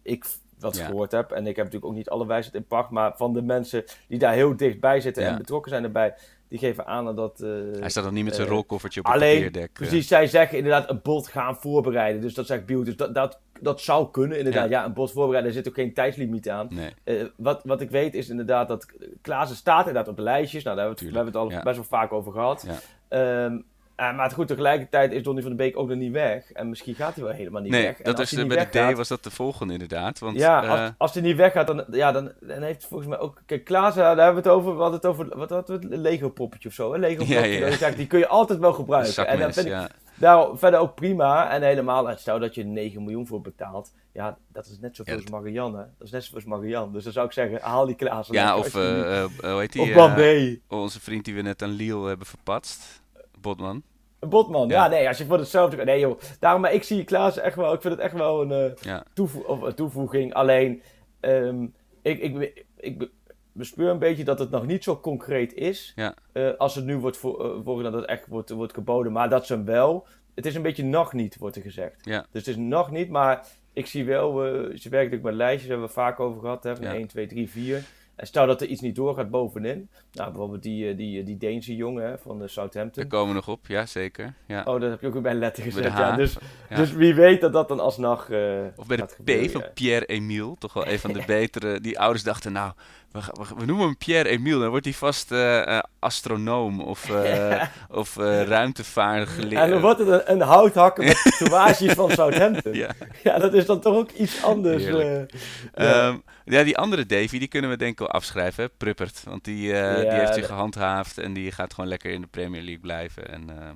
[0.01, 0.25] ik
[0.59, 0.85] wat ja.
[0.85, 1.31] gehoord heb.
[1.31, 2.89] En ik heb natuurlijk ook niet alle wijsheid in pacht.
[2.89, 6.13] Maar van de mensen die daar heel dichtbij zitten en betrokken zijn erbij
[6.47, 7.41] die geven aan dat...
[7.41, 9.73] Uh, Hij staat nog niet met zijn uh, rolkoffertje op het papierdek.
[9.73, 12.21] Precies, zij zeggen inderdaad een bot gaan voorbereiden.
[12.21, 12.83] Dus dat zegt Biel.
[12.83, 14.69] Dus dat, dat, dat zou kunnen inderdaad.
[14.69, 14.85] Ja.
[14.85, 16.67] een bot voorbereiden, er zit ook geen tijdslimiet aan.
[16.69, 16.93] Nee.
[17.03, 18.85] Uh, wat, wat ik weet is inderdaad dat
[19.21, 20.63] Klaassen staat inderdaad op de lijstjes.
[20.63, 22.65] Nou, daar hebben we het, we hebben het al best wel vaak over gehad.
[23.09, 23.65] Um,
[23.99, 26.51] uh, maar goed, tegelijkertijd is Donny van de Beek ook nog niet weg.
[26.51, 27.97] En misschien gaat hij wel helemaal niet nee, weg.
[27.97, 30.19] Nee, dat is, bij de D was dat de volgende inderdaad.
[30.19, 33.19] Want, ja, uh, als, als hij niet weggaat, dan, ja, dan, dan heeft volgens mij
[33.19, 33.41] ook...
[33.45, 35.99] Kijk, Klaas, daar hebben we het over, we hadden het over, wat hadden we het?
[35.99, 36.99] Lego-poppetje of zo, hè?
[36.99, 37.95] Lego-poppetje, ja, ja.
[37.95, 39.13] die kun je altijd wel gebruiken.
[39.13, 39.85] Zakmes, en dan vind ja.
[39.85, 41.49] ik daar verder ook prima.
[41.51, 43.91] En helemaal, stel dat je 9 miljoen voor betaalt.
[44.13, 45.77] Ja, dat is net zoveel ja, als Marianne.
[45.97, 46.91] Dat is net zoveel als Marianne.
[46.91, 48.27] Dus dan zou ik zeggen, haal die Klaas.
[48.27, 49.81] Ja, of, uh, uh, hoe heet die?
[49.81, 50.59] Of Bandé.
[50.67, 53.01] onze vriend die we net aan Liel hebben verpatst.
[53.41, 53.83] Botman.
[54.19, 54.83] Botman, ja.
[54.83, 54.89] ja.
[54.89, 55.83] nee, als je voor hetzelfde...
[55.83, 57.73] Nee joh, daarom, maar ik zie Klaas echt wel...
[57.73, 59.03] Ik vind het echt wel een, ja.
[59.13, 60.33] toevo of, een toevoeging.
[60.33, 60.81] Alleen,
[61.21, 63.09] um, ik, ik, ik
[63.51, 65.93] bespeur een beetje dat het nog niet zo concreet is.
[65.95, 66.13] Ja.
[66.33, 69.11] Uh, als het nu wordt voor, uh, voor dat het echt wordt, wordt geboden.
[69.11, 70.07] Maar dat ze hem wel...
[70.35, 72.05] Het is een beetje nog niet, wordt er gezegd.
[72.05, 72.19] Ja.
[72.19, 74.45] Dus het is nog niet, maar ik zie wel...
[74.45, 76.63] Uh, ze werkt natuurlijk met lijstjes, hebben we vaak over gehad.
[76.63, 76.93] Hè, van ja.
[76.93, 77.83] 1, 2, 3, 4...
[78.19, 79.89] En stel dat er iets niet doorgaat bovenin.
[80.11, 83.03] Nou, bijvoorbeeld die, die, die Deense jongen hè, van de Southampton.
[83.03, 84.33] Daar komen we nog op, ja zeker.
[84.47, 84.63] Ja.
[84.65, 85.83] Oh, dat heb je ook weer bij letter gezet.
[85.83, 86.37] Ja, dus,
[86.69, 86.75] ja.
[86.75, 90.55] dus wie weet dat dat dan alsnog uh, Of bij de P gebeuren, van Pierre-Emile.
[90.57, 91.79] Toch wel een van de betere.
[91.79, 92.73] Die ouders dachten, nou,
[93.11, 94.59] we, we, we noemen hem Pierre-Emile.
[94.59, 97.11] Dan wordt hij vast uh, uh, astronoom of,
[98.01, 99.55] of ruimtevaargeleerde.
[99.59, 102.73] En dan wordt het een, een houthakker met tatoeages van Southampton.
[102.73, 102.89] Ja.
[103.23, 104.83] ja, dat is dan toch ook iets anders.
[104.83, 106.07] ja.
[106.07, 108.63] Um, ja, die andere Davy, die kunnen we denk ik wel afschrijven.
[108.63, 108.69] Hè?
[108.77, 109.23] Pruppert.
[109.23, 112.27] Want die, uh, ja, die heeft zich gehandhaafd en die gaat gewoon lekker in de
[112.27, 113.29] Premier League blijven.
[113.29, 113.69] En, uh,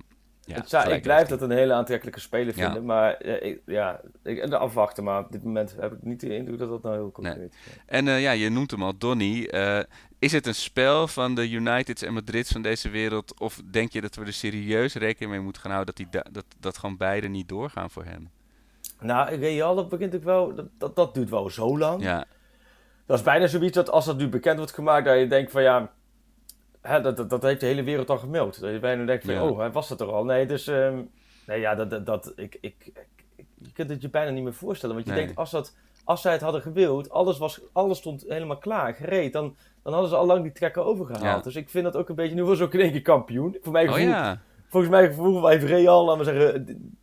[0.45, 2.73] ja, zou, ik blijf dat een hele aantrekkelijke speler vinden.
[2.73, 2.82] Ja.
[2.82, 5.03] Maar uh, ik, ja, ik, afwachten.
[5.03, 7.45] Maar op dit moment heb ik niet de indruk dat dat nou heel concreet nee.
[7.45, 7.77] is.
[7.86, 9.49] En ja, je noemt hem al, Donny.
[10.19, 13.39] is het een spel van de Uniteds en Madrids van deze wereld?
[13.39, 16.45] Of denk je dat we er serieus rekening mee moeten gaan houden dat, die dat,
[16.60, 18.29] dat gewoon beide niet doorgaan voor hem?
[18.99, 20.56] Nou, Real, dat begint ik wel...
[20.56, 22.03] Dat, dat, dat duurt wel zo lang.
[22.03, 22.25] Ja.
[23.06, 25.62] Dat is bijna zoiets dat als dat nu bekend wordt gemaakt, dat je denkt van
[25.62, 25.91] ja,
[26.84, 28.60] hè, dat, dat, dat heeft de hele wereld al gemeld.
[28.60, 29.48] Dat je bijna denkt van, ja.
[29.48, 30.26] oh, hij was het er al.
[30.26, 31.10] Nee, dus, um,
[31.48, 32.91] nee, ja, dat, dat, dat ik, ik,
[33.36, 34.96] ik, je kunt het je bijna niet meer voorstellen.
[34.96, 35.24] Want je nee.
[35.24, 39.34] denkt, als dat, als zij het hadden gewild, alles, was, alles stond helemaal klaar, gereed,
[39.34, 41.24] dan, dan hadden ze al lang die trekken overgehaald.
[41.24, 41.41] Ja.
[41.41, 43.58] Dus ik vind dat ook een beetje, nu was ook in één keer kampioen.
[43.62, 44.41] Voor mij Oh gevoel, ja.
[44.67, 46.93] Volgens mij gevoel heeft Real, laten we zeggen,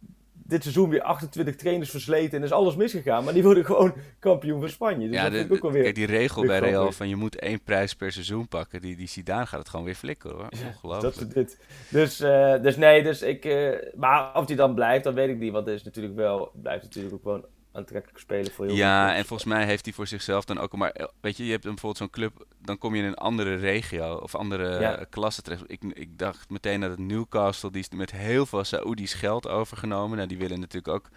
[0.51, 3.25] dit seizoen weer 28 trainers versleten en is alles misgegaan.
[3.25, 5.07] Maar die worden gewoon kampioen van Spanje.
[5.07, 5.83] Dus ja, dat de, ik ook wel de- weer...
[5.83, 8.81] kijk, die regel bij Real van je moet één prijs per seizoen pakken.
[8.81, 10.49] Die, die Zidane gaat het gewoon weer flikken hoor.
[10.51, 11.17] Dat Ongelooflijk.
[11.17, 11.59] is dit.
[11.89, 13.45] Dus, eh, dus nee, dus ik...
[13.45, 15.53] eh, maar of die dan blijft, dat weet ik niet.
[15.53, 16.51] Want het is natuurlijk wel...
[16.63, 19.18] Blijft natuurlijk ook gewoon aantrekkelijk spelen voor veel Ja, clubs.
[19.18, 20.72] en volgens mij heeft hij voor zichzelf dan ook...
[20.76, 22.46] Maar weet je, je hebt dan bijvoorbeeld zo'n club...
[22.62, 25.04] Dan kom je in een andere regio of andere Ja.
[25.11, 25.62] klasse terecht.
[25.66, 27.70] Ik, ik dacht meteen dat het Newcastle...
[27.70, 30.16] Die is met heel veel Saoedi's geld overgenomen.
[30.16, 31.09] Nou, die willen natuurlijk ook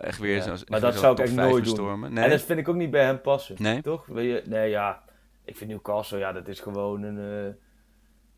[0.00, 2.00] echt weer Ja, zo'n maar dat zou ik echt nooit doen.
[2.00, 3.56] Nee, En dat vind ik ook niet bij hem passen.
[3.58, 3.82] Nee?
[3.82, 4.06] Toch?
[4.06, 5.02] Weet je, nee, ja.
[5.44, 7.54] Ik vind Newcastle, ja, dat is gewoon een, eh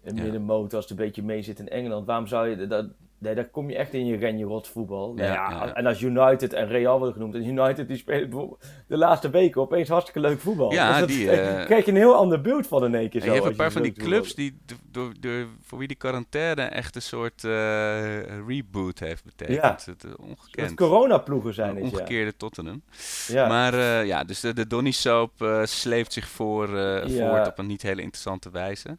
[0.05, 0.23] een Ja.
[0.23, 2.07] middenmoot als het een beetje mee zit in Engeland.
[2.07, 2.67] Waarom zou je...
[2.67, 2.87] Dat,
[3.19, 5.15] nee, daar kom je echt in je renje rot voetbal.
[5.15, 5.75] Nou Ja.
[5.75, 7.35] En als United en Real worden genoemd.
[7.35, 8.57] En United die spelen
[8.87, 10.73] de laatste weken opeens hartstikke leuk voetbal.
[10.73, 13.21] Ja, Dus dat- die, eh, krijg je een heel ander beeld van in één keer
[13.21, 13.33] En zo.
[13.33, 16.63] je hebt een paar van die clubs die do- door, door, voor wie die quarantaine
[16.63, 19.57] echt een soort eh, reboot heeft betekend.
[19.57, 19.71] Ja.
[19.71, 20.75] Het, eh, Dat ongekend.
[20.77, 22.83] coronaploegen zijn het, omgekeerde Tottenham.
[23.29, 23.49] ja.
[23.49, 26.69] Maar ja, dus de, de Donny Soap sleept zich voor,
[27.09, 28.97] voort op een niet hele interessante wijze.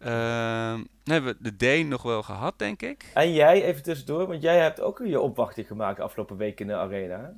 [0.00, 3.04] Ehm, dan hebben we de Deen nog wel gehad, denk ik.
[3.14, 6.74] En jij, even tussendoor, want jij hebt ook je opwachting gemaakt afgelopen week in de
[6.74, 7.32] arena.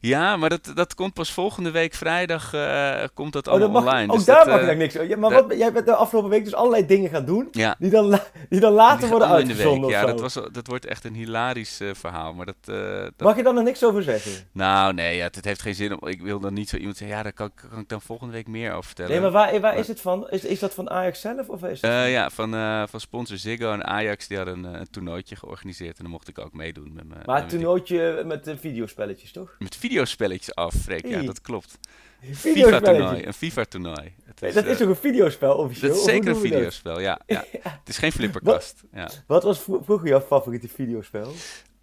[0.00, 2.54] Ja, maar dat, dat komt pas volgende week vrijdag.
[2.54, 4.10] eh, komt dat Oh, allemaal dat mag, online.
[4.12, 5.08] ook Dus daar dat, mag je eh, niks over.
[5.08, 7.74] Ja, maar dat- wat, jij bent de afgelopen week dus allerlei dingen gaan doen, Ja,
[7.78, 11.14] die dan, die dan later die worden uitgezonden Ja, dat, was, dat wordt echt een
[11.14, 12.34] hilarisch eh, verhaal.
[12.34, 12.74] Maar dat,
[13.18, 14.32] Mag je dan nog niks over zeggen?
[14.52, 16.00] Nou, nee, ja, het, heeft geen zin.
[16.00, 18.00] Om, ik wil dan niet zo iemand zeggen, ja, daar kan, ik- kan ik dan
[18.00, 19.10] volgende week meer over vertellen.
[19.10, 20.30] Nee, maar waar, waar is het van?
[20.30, 21.48] Is, is dat van Ajax zelf?
[21.48, 22.50] Of is het Eh, ja, van,
[22.88, 25.96] van sponsor Ziggo en Ajax, die hadden een, een toernooitje georganiseerd.
[25.96, 27.22] En dan mocht ik ook meedoen met mijn...
[27.26, 29.56] maar mijn- toernooitje met de videospelletjes, toch?
[29.58, 31.06] Met videospelletjes af, Freek.
[31.06, 31.78] Ja, dat klopt.
[32.32, 33.26] FIFA-toernooi.
[33.26, 34.14] Een FIFA-toernooi.
[34.40, 35.90] Nee, dat is eh, toch een videospel officieel?
[35.90, 37.20] dat is zeker een videospel, ja.
[37.26, 37.44] ja.
[37.62, 38.82] Het is geen flipperkast.
[38.92, 39.10] Ja.
[39.26, 41.32] Wat was vro- vroeger jouw favoriete videospel?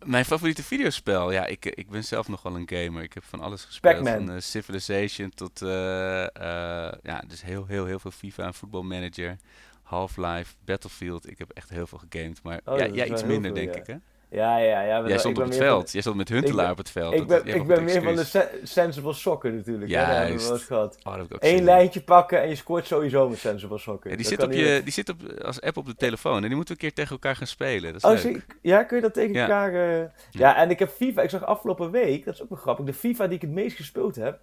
[0.03, 1.31] Mijn favoriete videospel?
[1.31, 3.03] Ja, ik, ik ben zelf nog wel een gamer.
[3.03, 4.07] Ik heb van alles gespeeld.
[4.07, 5.61] Van eh, Civilization tot...
[5.61, 9.37] eh, eh, ja, dus heel, heel, heel veel FIFA en Football Manager.
[9.83, 11.29] Half-Life, Battlefield.
[11.29, 12.43] Ik heb echt heel veel gegamed.
[12.43, 13.79] Maar Oh, ja, dat jij iets minder, veel, denk ja.
[13.81, 13.95] ik, hè?
[14.29, 15.07] Ja, ja, ja.
[15.07, 15.91] Jij stond op het veld.
[15.91, 17.13] Jij stond met Huntelaar op het veld.
[17.13, 19.91] Ik Dat- ben, ik ben meer van de sensible soccer natuurlijk.
[19.91, 20.97] hè, daar hebben we wel gehad.
[21.03, 24.09] Oh, dat Eén lijntje pakken en je scoort sowieso met sensible soccer.
[24.11, 26.35] Ja, die, Dat zit op je, die zit op, als app op de telefoon.
[26.41, 27.93] En die moeten we een keer tegen elkaar gaan spelen.
[27.93, 28.45] Dat is Oh, leuk.
[28.61, 29.41] ja, kun je dat tegen Ja.
[29.41, 29.99] elkaar...
[30.01, 30.55] eh, Ja.
[30.55, 31.21] en ik heb FIFA...
[31.21, 33.75] Ik zag afgelopen week, dat is ook wel grappig, de FIFA die ik het meest
[33.75, 34.39] gespeeld heb,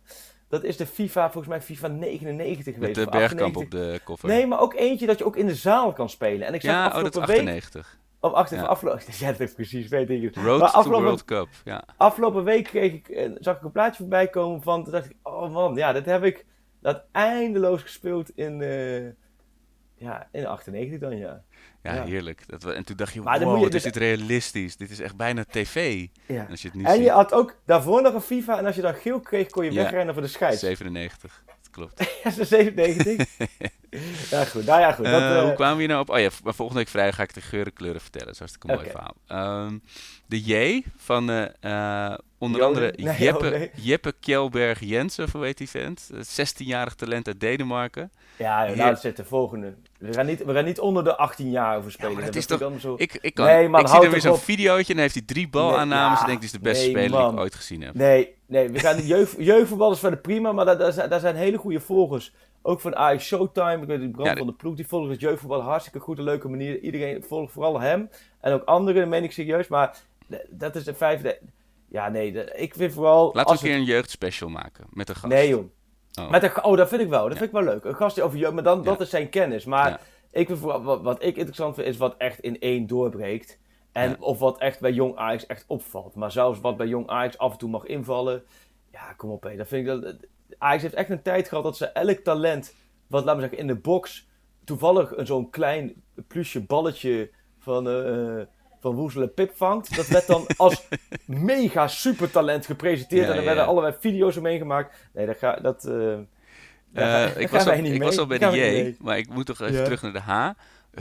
[0.51, 2.97] dat is de FIFA, volgens mij FIFA 99 geweest.
[2.97, 3.63] Met de bergkamp 98.
[3.63, 4.29] op de koffer.
[4.29, 6.47] Nee, maar ook eentje dat je ook in de zaal kan spelen.
[6.47, 7.39] En ik zag ja, oh, dat is afgelopen week...
[7.55, 7.99] 98.
[8.21, 8.65] Of achter, Ja.
[8.65, 9.03] afgelopen...
[9.19, 10.35] Ja, dat is precies, weet ik.
[10.37, 11.49] Road Maar to afgelopen- World Cup.
[11.65, 11.85] Ja.
[11.97, 14.83] Afgelopen week kreeg ik, eh, zag ik een plaatje voorbij komen van...
[14.85, 16.47] Toen dacht ik, oh man, ja, dit heb ik
[16.81, 18.63] dat eindeloos gespeeld in...
[18.63, 19.07] eh,
[19.95, 21.43] ja, in 98 dan, ja.
[21.83, 22.05] Ja, Ja.
[22.05, 22.43] heerlijk.
[22.47, 24.77] Dat en toen dacht je, Maar wow, je wat is dus- dit realistisch.
[24.77, 26.07] Dit is echt bijna tv.
[26.27, 26.47] ja.
[26.51, 28.77] Als je het nu En ziet, je had ook daarvoor nog een FIFA en als
[28.77, 29.83] je dan geel kreeg, kon je Ja.
[29.83, 30.61] wegrennen voor de scheids.
[30.61, 31.43] 97.
[31.47, 31.99] Dat klopt.
[32.25, 33.29] Ja, ze 97.
[34.31, 34.65] ja, goed.
[34.67, 35.05] Nou ja, goed.
[35.05, 36.11] Dat, Eh, eh, hoe kwamen we hier nou op?
[36.11, 38.27] Oh ja, maar volgende week vrijdag ga ik de geuren kleuren vertellen.
[38.27, 39.15] Dat is hartstikke mooi verhaal.
[39.27, 39.79] Ehm,
[40.27, 42.77] de J van eh, eh, onder Joden?
[42.83, 43.71] andere Nee, Jeppe, oh nee.
[43.75, 46.11] Jeppe Kjelberg Jensen, of hoe heet die vent?
[46.15, 48.11] Eh, 16-jarig talent uit Denemarken.
[48.39, 49.75] ja, nou, zit de volgende.
[49.99, 52.15] We gaan, niet, we gaan niet onder de 18 jaar over spelen.
[52.15, 52.95] dat Dat is toch- zo...
[52.99, 55.25] Ik, ik, kan, Nee, man, ik zie dan weer zo'n videootje en dan heeft hij
[55.27, 56.19] drie balaannames.
[56.19, 57.95] ja, en denk dit is de beste nee, speler die ik ooit gezien heb.
[57.95, 61.37] Nee, nee, we gaan de jeugd, jeugdvoetballers verder prima, maar daar, daar, zijn, daar zijn
[61.37, 62.33] hele goede volgers.
[62.63, 65.99] Ook van Ajax Showtime, ik weet Ja, van de ploeg, die volgen het jeugdvoetbal hartstikke
[66.01, 66.79] goed, een leuke manier.
[66.79, 69.97] Iedereen volgt vooral hem en ook anderen, meen ik serieus, maar
[70.49, 71.39] dat is de vijfde...
[71.89, 73.31] Ja, nee, de- ik vind vooral...
[73.35, 75.33] Laten we een keer een jeugdspecial maken met een gast.
[75.33, 75.65] Nee joh.
[76.21, 76.31] Oh.
[76.31, 77.37] Met een, oh, dat vind ik wel, dat Ja.
[77.39, 77.85] vind ik wel leuk.
[77.85, 79.65] Een gast die over jeugd, maar dan, dat is zijn kennis.
[79.65, 83.59] Maar ik vind vooral, wat, wat ik interessant vind, is wat echt in één doorbreekt.
[83.93, 84.17] En Ja.
[84.21, 86.15] of wat echt bij Jong Ajax echt opvalt.
[86.15, 88.43] Maar zelfs wat bij Jong Ajax af en toe mag invallen.
[88.93, 89.57] Ja, kom op hé.
[89.57, 90.15] Dat vind ik dat,
[90.59, 92.75] Ajax heeft echt een tijd gehad dat ze elk talent,
[93.07, 94.29] wat laten we zeggen, in de box,
[94.65, 98.47] toevallig een zo'n klein plusje balletje van, eh
[98.81, 99.97] van Woezel en Pip vangt.
[99.97, 100.89] Dat werd dan als
[101.25, 103.27] mega supertalent gepresenteerd.
[103.27, 103.69] Ja, en er werden ja.
[103.69, 104.97] allerlei video's omheen gemaakt.
[105.13, 105.83] Nee, dat ga, dat...
[106.93, 109.61] daar ga- ik was, al, ik was al bij de J, maar ik moet toch
[109.61, 110.51] even terug naar de H.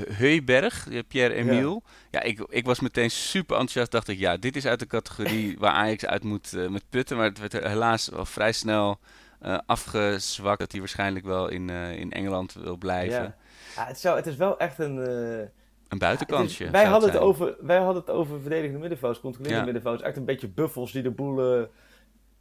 [0.09, 1.81] Heuberg, Pierre Emile.
[2.11, 3.91] Ja, ik, ik was meteen super enthousiast.
[3.91, 7.17] Dacht ik, ja, dit is uit de categorie waar Ajax uit moet met putten.
[7.17, 8.99] Maar het werd helaas wel vrij snel
[9.65, 10.59] afgezwakt.
[10.59, 13.21] Dat hij waarschijnlijk wel in, eh, in Engeland wil blijven.
[13.23, 13.35] Ja.
[13.75, 14.97] Ja, het, zou, het is wel echt een...
[15.05, 15.47] eh,
[15.87, 16.63] Een buitenkansje.
[16.63, 19.65] is- wij, hadden het over, wij hadden het over verdedigende middenvelders, controlerende Ja.
[19.65, 20.03] middenvelders.
[20.07, 21.67] Echt een beetje buffels die de boel...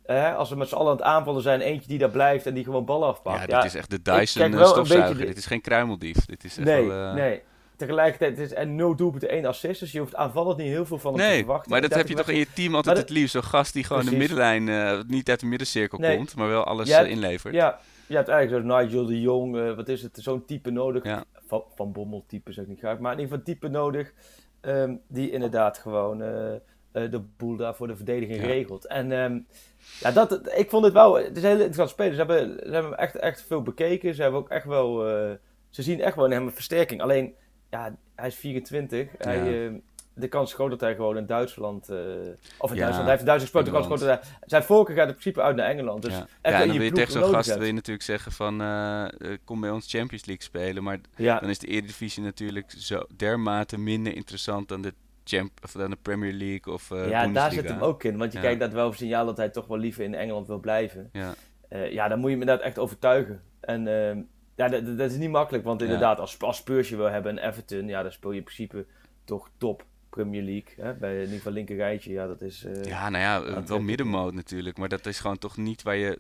[0.03, 2.55] eh, als we met z'n allen aan het aanvallen zijn, eentje die daar blijft en
[2.55, 3.51] die gewoon ballen afpakt.
[3.51, 5.27] Ja, dit is echt de Dyson stofzuiger.
[5.27, 6.17] Dit is geen kruimeldief.
[6.25, 7.43] Dit is echt nee, wel, nee.
[7.79, 9.81] Tegelijkertijd is en nul doelpunten, één assist.
[9.81, 11.71] Dus je hoeft aanvallend niet heel veel van hem nee, te verwachten.
[11.71, 13.33] maar dat heb je toch in je team altijd het liefst.
[13.33, 14.19] Zo'n gast die gewoon Precies.
[14.19, 16.17] de middenlijn, uh, niet uit de middencirkel nee.
[16.17, 17.55] komt, maar wel alles hebt, uh, inlevert.
[17.55, 21.05] Ja, je hebt eigenlijk zo Nigel de Jong, uh, wat is het, zo'n type nodig.
[21.05, 21.25] Ja.
[21.47, 24.13] Van, van Bommel type zeg ik niet graag, maar in ieder geval type nodig.
[24.61, 26.19] Um, die inderdaad gewoon
[26.93, 28.47] de boel daar voor de verdediging ja.
[28.47, 28.87] regelt.
[28.87, 29.47] En um,
[30.01, 32.13] ja, dat, ik vond het wel, het is een hele interessant spelen.
[32.13, 34.15] Ze hebben, ze hebben echt, echt veel bekeken.
[34.15, 34.99] Ze hebben ook echt wel,
[35.69, 37.03] ze zien echt wel in hem een versterking.
[37.03, 37.35] Alleen,
[37.71, 39.09] ja, hij is 24.
[39.19, 39.29] Ja.
[39.29, 39.79] Hij, uh,
[40.19, 41.91] de kans is groot dat hij gewoon in Duitsland.
[41.91, 41.97] Uh,
[42.59, 42.95] of in ja, Duitsland.
[42.95, 43.65] Hij heeft Duitsland gesproken.
[43.65, 44.21] De kans groot dat hij.
[44.47, 46.03] Zijn voorkeur gaat in principe uit naar Engeland.
[46.03, 48.63] Dus ja, ja en dan wil je tegen zo'n gast wil je natuurlijk zeggen: van
[48.63, 49.07] uh,
[49.45, 50.83] kom bij ons Champions League spelen.
[50.83, 51.39] Maar ja.
[51.39, 54.95] dan is de Eredivisie natuurlijk zo dermate minder interessant dan de.
[55.31, 58.17] Champ, of dan de Premier League of uh, Ja, daar zit hem ook in.
[58.17, 60.59] Want je kijkt dat wel een signaal dat hij toch wel liever in Engeland wil
[60.59, 61.11] blijven.
[61.13, 61.35] Ja,
[61.91, 63.43] ja dan moet je me dat echt overtuigen.
[63.61, 64.21] En ehm,
[64.59, 67.49] ja, dat, dat, is niet makkelijk, want inderdaad, als, als Spurs je wil hebben en
[67.49, 68.87] Everton, ja, dan speel je in principe
[69.25, 70.85] toch top Premier League.
[70.85, 70.95] Hè?
[70.95, 72.65] Bij in ieder geval linker rijtje, ja, dat is...
[72.65, 76.19] Uh, ja, nou ja, wel middenmoot natuurlijk, maar dat is gewoon toch niet waar je...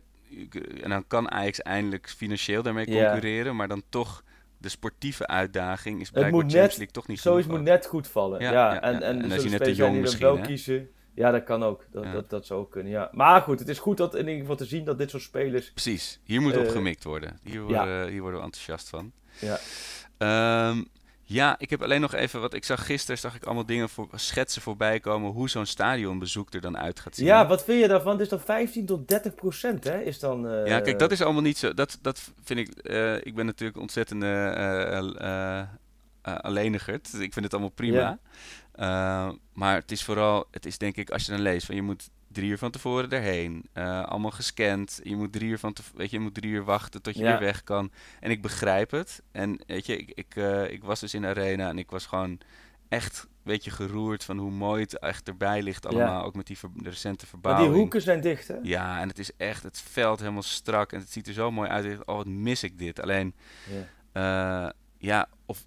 [0.83, 3.53] En dan kan Ajax eindelijk financieel daarmee concurreren, ja.
[3.53, 4.25] maar dan toch
[4.59, 8.41] de sportieve uitdaging is blijkbaar Champions net, League toch niet Zoiets moet net goed vallen.
[8.41, 10.89] Ja, ja, en, en, en als je net te jong misschien, wel kiezen.
[11.19, 11.85] Ja, dat kan ook.
[11.91, 12.13] Dat, ja.
[12.13, 13.09] dat, dat zou ook kunnen, ja.
[13.13, 15.73] Maar goed, het is goed dat in ieder geval te zien dat dit soort spelers...
[15.73, 17.39] Precies, hier moet uh, op gemikt worden.
[17.43, 18.07] Hier worden, ja.
[18.07, 19.13] hier worden we enthousiast van.
[19.39, 19.59] Ja.
[20.69, 20.89] Um,
[21.23, 24.09] ja, ik heb alleen nog even wat ik zag gisteren, zag ik allemaal dingen voor
[24.15, 27.27] schetsen voorbij komen hoe zo'n stadionbezoek er dan uit gaat zien.
[27.27, 28.13] Ja, wat vind je daarvan?
[28.13, 30.01] Het is dan 15 tot 30 procent, hè?
[30.01, 30.67] Is dan, uh...
[30.67, 31.75] Ja, kijk, dat is allemaal niet zo.
[31.75, 32.91] Dat, dat vind ik.
[32.91, 35.63] Uh, ik ben natuurlijk ontzettend uh,
[36.23, 37.13] alleenigerd.
[37.13, 38.19] Ik vind het allemaal prima.
[38.79, 39.33] Yeah.
[39.53, 42.11] maar het is vooral, het is denk ik, als je dan leest van je moet
[42.29, 43.69] drie uur van tevoren erheen.
[43.75, 45.01] Uh, allemaal gescand.
[45.03, 47.31] Je moet drie uur van weet je, je moet drie uur wachten tot je ja.
[47.31, 47.91] weer weg kan.
[48.21, 49.23] En ik begrijp het.
[49.33, 52.07] En weet je, ik, ik, uh, ik was dus in de arena en ik was
[52.07, 52.41] gewoon
[52.89, 56.21] echt een beetje geroerd van hoe mooi het echt erbij ligt allemaal.
[56.21, 56.27] Ja.
[56.27, 57.67] Ook met die ver de recente verbouwing.
[57.67, 58.57] Maar die hoeken zijn dicht, hè?
[58.63, 61.69] Ja, en het is echt het veld helemaal strak en het ziet er zo mooi
[61.69, 62.07] uit.
[62.07, 63.01] Oh, wat mis ik dit.
[63.01, 63.35] Alleen,
[64.13, 65.65] ja, uh, ja of,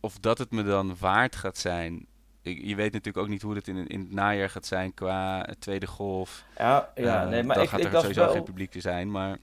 [0.00, 2.06] of dat het me dan waard gaat zijn
[2.44, 5.86] je weet natuurlijk ook niet hoe het in, in het najaar gaat zijn qua tweede
[5.86, 6.44] golf.
[6.58, 9.10] Ja, ja uh, nee, maar dan ik, gaat er sowieso wel, geen publiek te zijn,
[9.10, 9.38] maar...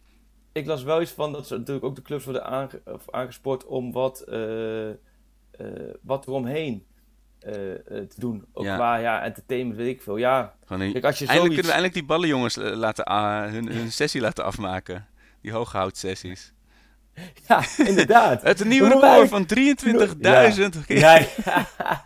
[0.52, 3.92] Ik las wel iets van dat ze natuurlijk ook de clubs worden aange, aangespoord om
[3.92, 4.96] wat, uh, uh,
[6.02, 6.86] wat eromheen
[7.40, 8.46] te doen.
[8.54, 8.76] Ook ja.
[8.76, 10.18] qua ja, entertainment, weet ik veel.
[10.18, 11.46] Ja, een, kijk, als je eindelijk zoiets...
[11.46, 13.12] kunnen we eindelijk die ballenjongens laten,
[13.54, 15.08] hun, hun sessie laten afmaken.
[15.42, 16.54] Die hooghoutsessies.
[17.48, 18.42] Ja, inderdaad.
[18.52, 20.86] Het nieuwe record van 23.000.
[20.88, 21.26] Ja.
[21.44, 22.04] ja.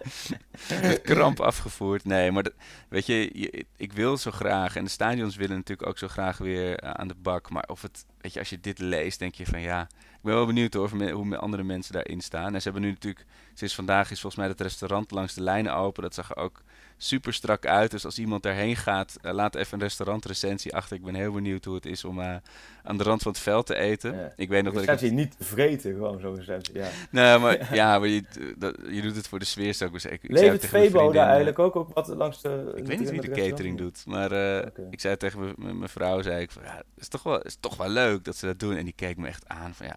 [1.03, 2.05] Kramp afgevoerd.
[2.05, 2.53] Nee, maar dat,
[2.89, 4.75] weet je, je, ik wil zo graag.
[4.75, 7.49] En de stadions willen natuurlijk ook zo graag weer uh, aan de bak.
[7.49, 9.81] Maar of het, weet je, als je dit leest, denk je van ja.
[9.91, 12.53] Ik ben wel benieuwd hoor, hoe andere mensen daarin staan.
[12.53, 13.25] En ze hebben nu natuurlijk,
[13.55, 16.03] sinds vandaag is volgens mij het restaurant langs de lijnen open.
[16.03, 16.63] Dat zag er ook
[16.97, 17.91] super strak uit.
[17.91, 20.95] Dus als iemand daarheen gaat, uh, laat even een restaurantrecensie achter.
[20.95, 22.35] Ik ben heel benieuwd hoe het is om uh,
[22.83, 24.15] aan de rand van het veld te eten.
[24.15, 24.33] Ja.
[24.35, 24.99] Ik weet nog dat ik...
[24.99, 26.75] je niet vreten, gewoon zo'n recensie.
[26.75, 26.89] Ja.
[27.09, 28.23] Nee, maar, ja, maar je,
[28.57, 30.19] dat, je doet het voor de sfeer, zou ik zeggen.
[30.23, 32.73] Ik Levert Febo daar eigenlijk ook, ook wat langs de...
[32.75, 34.87] Ik weet niet wie de catering doet, maar uh, okay.
[34.89, 37.77] ik zei tegen mijn vrouw, zei ik van, ja, het is toch wel, is toch
[37.77, 38.75] wel leuk dat ze dat doen.
[38.75, 39.95] En die keek me echt aan van, ja,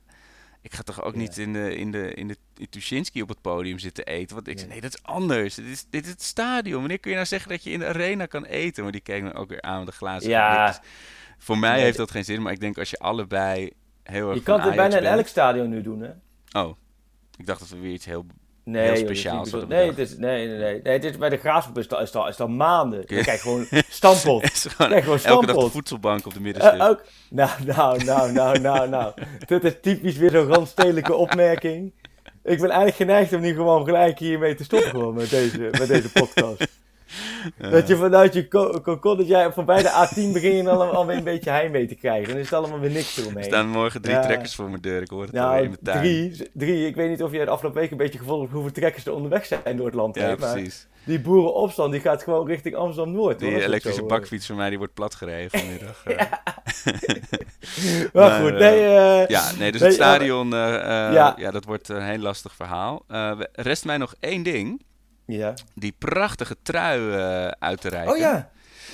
[0.69, 1.19] ik ga toch ook ja.
[1.19, 4.35] niet in de, in de, in de in Tuschinski op het podium zitten eten.
[4.35, 4.59] Want ik ja.
[4.59, 5.55] zei, nee, dat is anders.
[5.55, 6.81] Dit is, dit is het stadion.
[6.81, 8.83] Wanneer kun je nou zeggen dat je in de arena kan eten?
[8.83, 10.81] Maar die keek me ook weer aan met de glazen ja.
[11.39, 14.39] Voor mij nee, heeft dat geen zin, maar ik denk als je allebei heel erg
[14.39, 16.11] Je kan het bijna in elk stadion nu doen, hè?
[16.61, 16.77] Oh,
[17.37, 18.27] ik dacht dat we weer iets heel
[18.71, 19.47] Nee, heel speciaal.
[19.47, 20.93] Joh, nee, het is, nee, nee, nee, nee.
[20.93, 23.05] Het is, bij de graafschap is dat, is dat, is dat maanden.
[23.07, 24.45] Je kijk gewoon stampot.
[24.47, 25.19] gewoon, gewoon.
[25.23, 26.75] Elke dag de voedselbank op de middenstip.
[26.75, 29.13] Uh, ook, nou, nou, nou, nou, nou, nou.
[29.47, 31.93] Dit is typisch weer zo'n randstedelijke opmerking.
[32.45, 35.89] Ik ben eigenlijk geneigd om nu gewoon gelijk hiermee te stoppen gewoon met deze, met
[35.89, 36.67] deze podcast.
[37.71, 41.25] Dat je vanuit je kokon, dat jij voorbij de A10 begin je dan alweer een
[41.25, 42.29] beetje heimwee te krijgen.
[42.29, 43.39] Dan is het allemaal weer niks eromheen.
[43.39, 44.23] Er staan morgen drie ja.
[44.23, 45.03] trekkers voor mijn deur.
[45.03, 46.01] Ik hoor het nou, alweer in mijn tuin.
[46.01, 46.87] Drie, drie.
[46.87, 49.13] Ik weet niet of jij de afgelopen week een beetje gevolgd hebt hoeveel trekkers er
[49.13, 50.15] onderweg zijn door het land.
[50.15, 50.87] Ja, heen, precies.
[51.05, 53.39] Die boerenopstand die gaat gewoon richting Amsterdam-Noord.
[53.39, 56.05] Die elektrische bakfiets van mij die wordt platgereden vanmiddag.
[56.17, 56.29] ja.
[58.13, 58.81] maar, maar, goed, nee...
[58.81, 61.35] Uh, ja, nee, dus nee, het stadion, uh, ja.
[61.37, 61.51] ja.
[61.51, 63.05] dat wordt een heel lastig verhaal.
[63.53, 64.83] rest mij nog één ding.
[65.37, 65.55] Ja.
[65.75, 68.13] Die prachtige trui uh, uit te reiken.
[68.13, 68.51] Oh ja,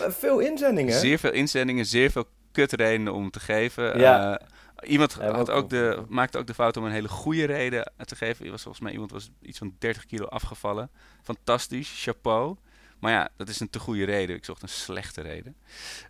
[0.09, 0.95] veel inzendingen.
[0.95, 3.99] Zeer veel inzendingen, zeer veel kutredenen om te geven.
[3.99, 4.41] Ja.
[4.41, 4.49] Uh,
[4.91, 8.17] iemand ja, had ook de, maakte ook de fout om een hele goede reden te
[8.17, 8.51] geven.
[8.51, 10.91] Was volgens mij iemand was iets van 30 kilo afgevallen.
[11.23, 12.57] Fantastisch, chapeau.
[12.99, 14.37] Maar ja, dat is een te goede reden.
[14.37, 15.57] Ik zocht een slechte reden.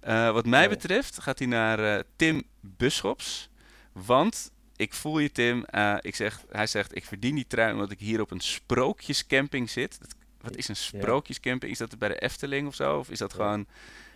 [0.08, 3.50] Uh, wat mij betreft gaat hij naar Tim Buschops.
[3.92, 5.64] Want ik voel je, Tim.
[5.74, 9.70] Uh, ik zeg, hij zegt: Ik verdien die trui omdat ik hier op een sprookjescamping
[9.70, 10.00] zit.
[10.00, 11.72] Dat, wat is een sprookjescamping?
[11.72, 12.98] Is dat bij de Efteling of zo?
[12.98, 13.66] Of is dat gewoon.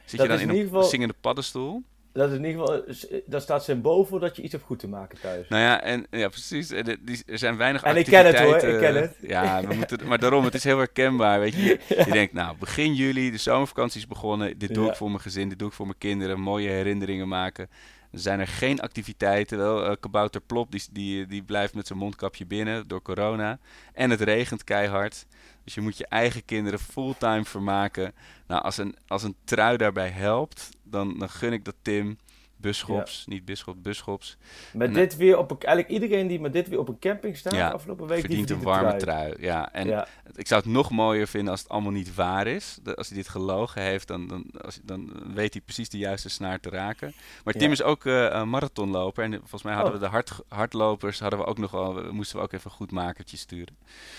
[0.04, 0.82] Zit je dan in, in een geval...
[0.82, 1.82] zingende paddenstoel?
[2.12, 2.84] Dat is in ieder geval,
[3.26, 5.48] daar staat symbool voor dat je iets hebt goed te maken thuis.
[5.48, 6.70] Nou ja, en ja, precies.
[6.70, 8.40] En, die, er zijn weinig en activiteiten.
[8.40, 9.30] En ik ken het hoor, ik ken het.
[9.30, 11.78] Ja, we moeten, maar daarom, het is heel herkenbaar, weet je.
[12.04, 14.58] Je denkt, nou, begin juli, de zomervakantie is begonnen.
[14.58, 16.40] Dit doe ik voor mijn gezin, dit doe ik voor mijn kinderen.
[16.40, 17.68] Mooie herinneringen maken.
[18.10, 19.58] Zijn er geen activiteiten.
[19.58, 23.58] Wel, uh, Kabouter Plop, die, die, die blijft met zijn mondkapje binnen door corona.
[23.92, 25.26] En het regent keihard.
[25.64, 28.14] Dus je moet je eigen kinderen fulltime vermaken.
[28.46, 32.18] Nou, als een, als een trui daarbij helpt, dan, dan gun ik dat Tim.
[32.60, 34.36] Buschops, niet Bisschop, Buschops.
[34.72, 37.54] Met dit weer op een, eigenlijk iedereen die met dit weer op een camping staat
[37.54, 39.34] ja, afgelopen week, verdient, die een warme trui.
[39.40, 42.78] Ja, en ik zou het nog mooier vinden als het allemaal niet waar is.
[42.94, 46.60] als hij dit gelogen heeft, dan, dan, als, dan weet hij precies de juiste snaar
[46.60, 47.12] te raken.
[47.44, 49.24] Maar Tim is ook uh, een marathonloper.
[49.24, 49.98] En volgens mij hadden oh.
[49.98, 52.90] we de hard, hardlopers hadden we ook nog wel, moesten we ook even een goed
[52.90, 53.76] makertje sturen.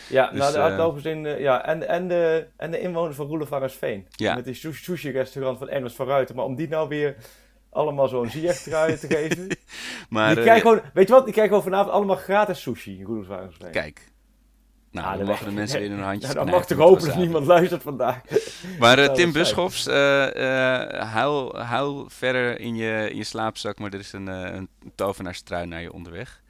[0.10, 3.28] Ja, dus, nou de hardlopers in, uh, ja, en, en, de, en de inwoners van
[3.28, 4.08] Roelevarensveen.
[4.10, 4.36] Ja.
[4.36, 6.36] Met die sushi-restaurant van Ernst van Ruiten.
[6.36, 7.16] Maar om die nou weer
[7.70, 9.48] allemaal zo'n Ziyech-trui te geven.
[10.10, 13.06] maar, die uh, gewoon, weet je wat, die krijgen gewoon vanavond allemaal gratis sushi in
[13.06, 13.72] Roelevarensveen.
[13.72, 14.08] Kijk.
[14.92, 17.16] Nou, ah, dan mogen de mensen weer in hun handjes ja, Dan mag toch hopelijk
[17.16, 18.22] niemand luistert vandaag.
[18.80, 23.94] Maar uh, Tim Buschops, uh, uh, huil, huil verder in je, in je slaapzak, maar
[23.94, 26.42] er is een, een tovenaarstrui naar je onderweg.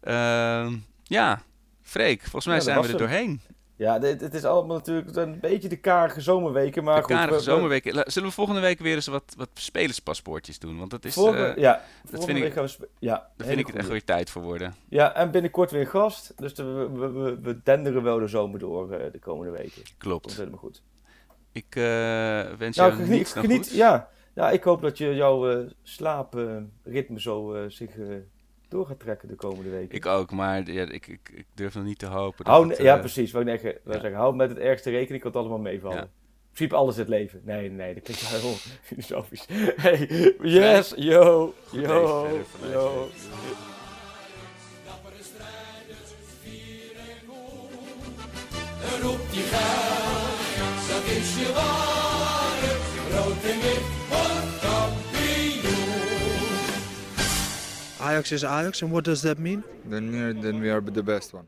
[0.00, 1.42] Ehm, ja,
[1.82, 3.40] Freek, volgens mij ja, zijn we er doorheen.
[3.82, 6.84] Ja, het is allemaal natuurlijk een beetje de karige zomerweken.
[6.84, 8.04] Maar de karige zomerweken.
[8.12, 10.78] Zullen we volgende week weer eens wat, wat spelerspaspoortjes doen?
[10.78, 11.14] Want dat is...
[11.14, 14.30] Volgende, uh, ja, dat vind ik, we ja, daar vind ik het echt weer tijd
[14.30, 14.74] voor worden.
[14.88, 16.32] Ja, en binnenkort weer gast.
[16.36, 19.82] Dus de, we, we, we, denderen wel de zomer door uh, de komende weken.
[19.98, 20.22] Klopt.
[20.22, 20.82] Dat is helemaal goed.
[21.52, 21.84] Ik uh,
[22.58, 24.08] wens nou, jou geniet, geniet, Ja.
[24.34, 27.90] ja, ik hoop dat je jouw slaapritme zo zich
[28.72, 29.96] door gaat trekken de komende weken.
[29.96, 32.44] Ik ook, maar ja, ik, ik, ik durf nog niet te hopen.
[32.44, 33.32] Dat hou, het, ja, uh, precies.
[33.32, 33.92] Wat ik zeggen, ja.
[33.92, 35.96] zeggen, hou met het ergste rekening, kan het allemaal meevallen.
[35.96, 36.02] Ja.
[36.02, 37.40] In principe alles het leven.
[37.44, 38.54] Nee, nee, dat klinkt heel
[38.88, 39.46] filosofisch.
[39.76, 42.28] Hey, yes, yo, yo,
[42.72, 43.08] yo.
[49.02, 52.72] Roep die geld, dat is je ware,
[53.10, 53.71] rood en
[58.02, 59.62] Ajax is Ajax, and what does that mean?
[59.84, 61.46] Then then we are the best one.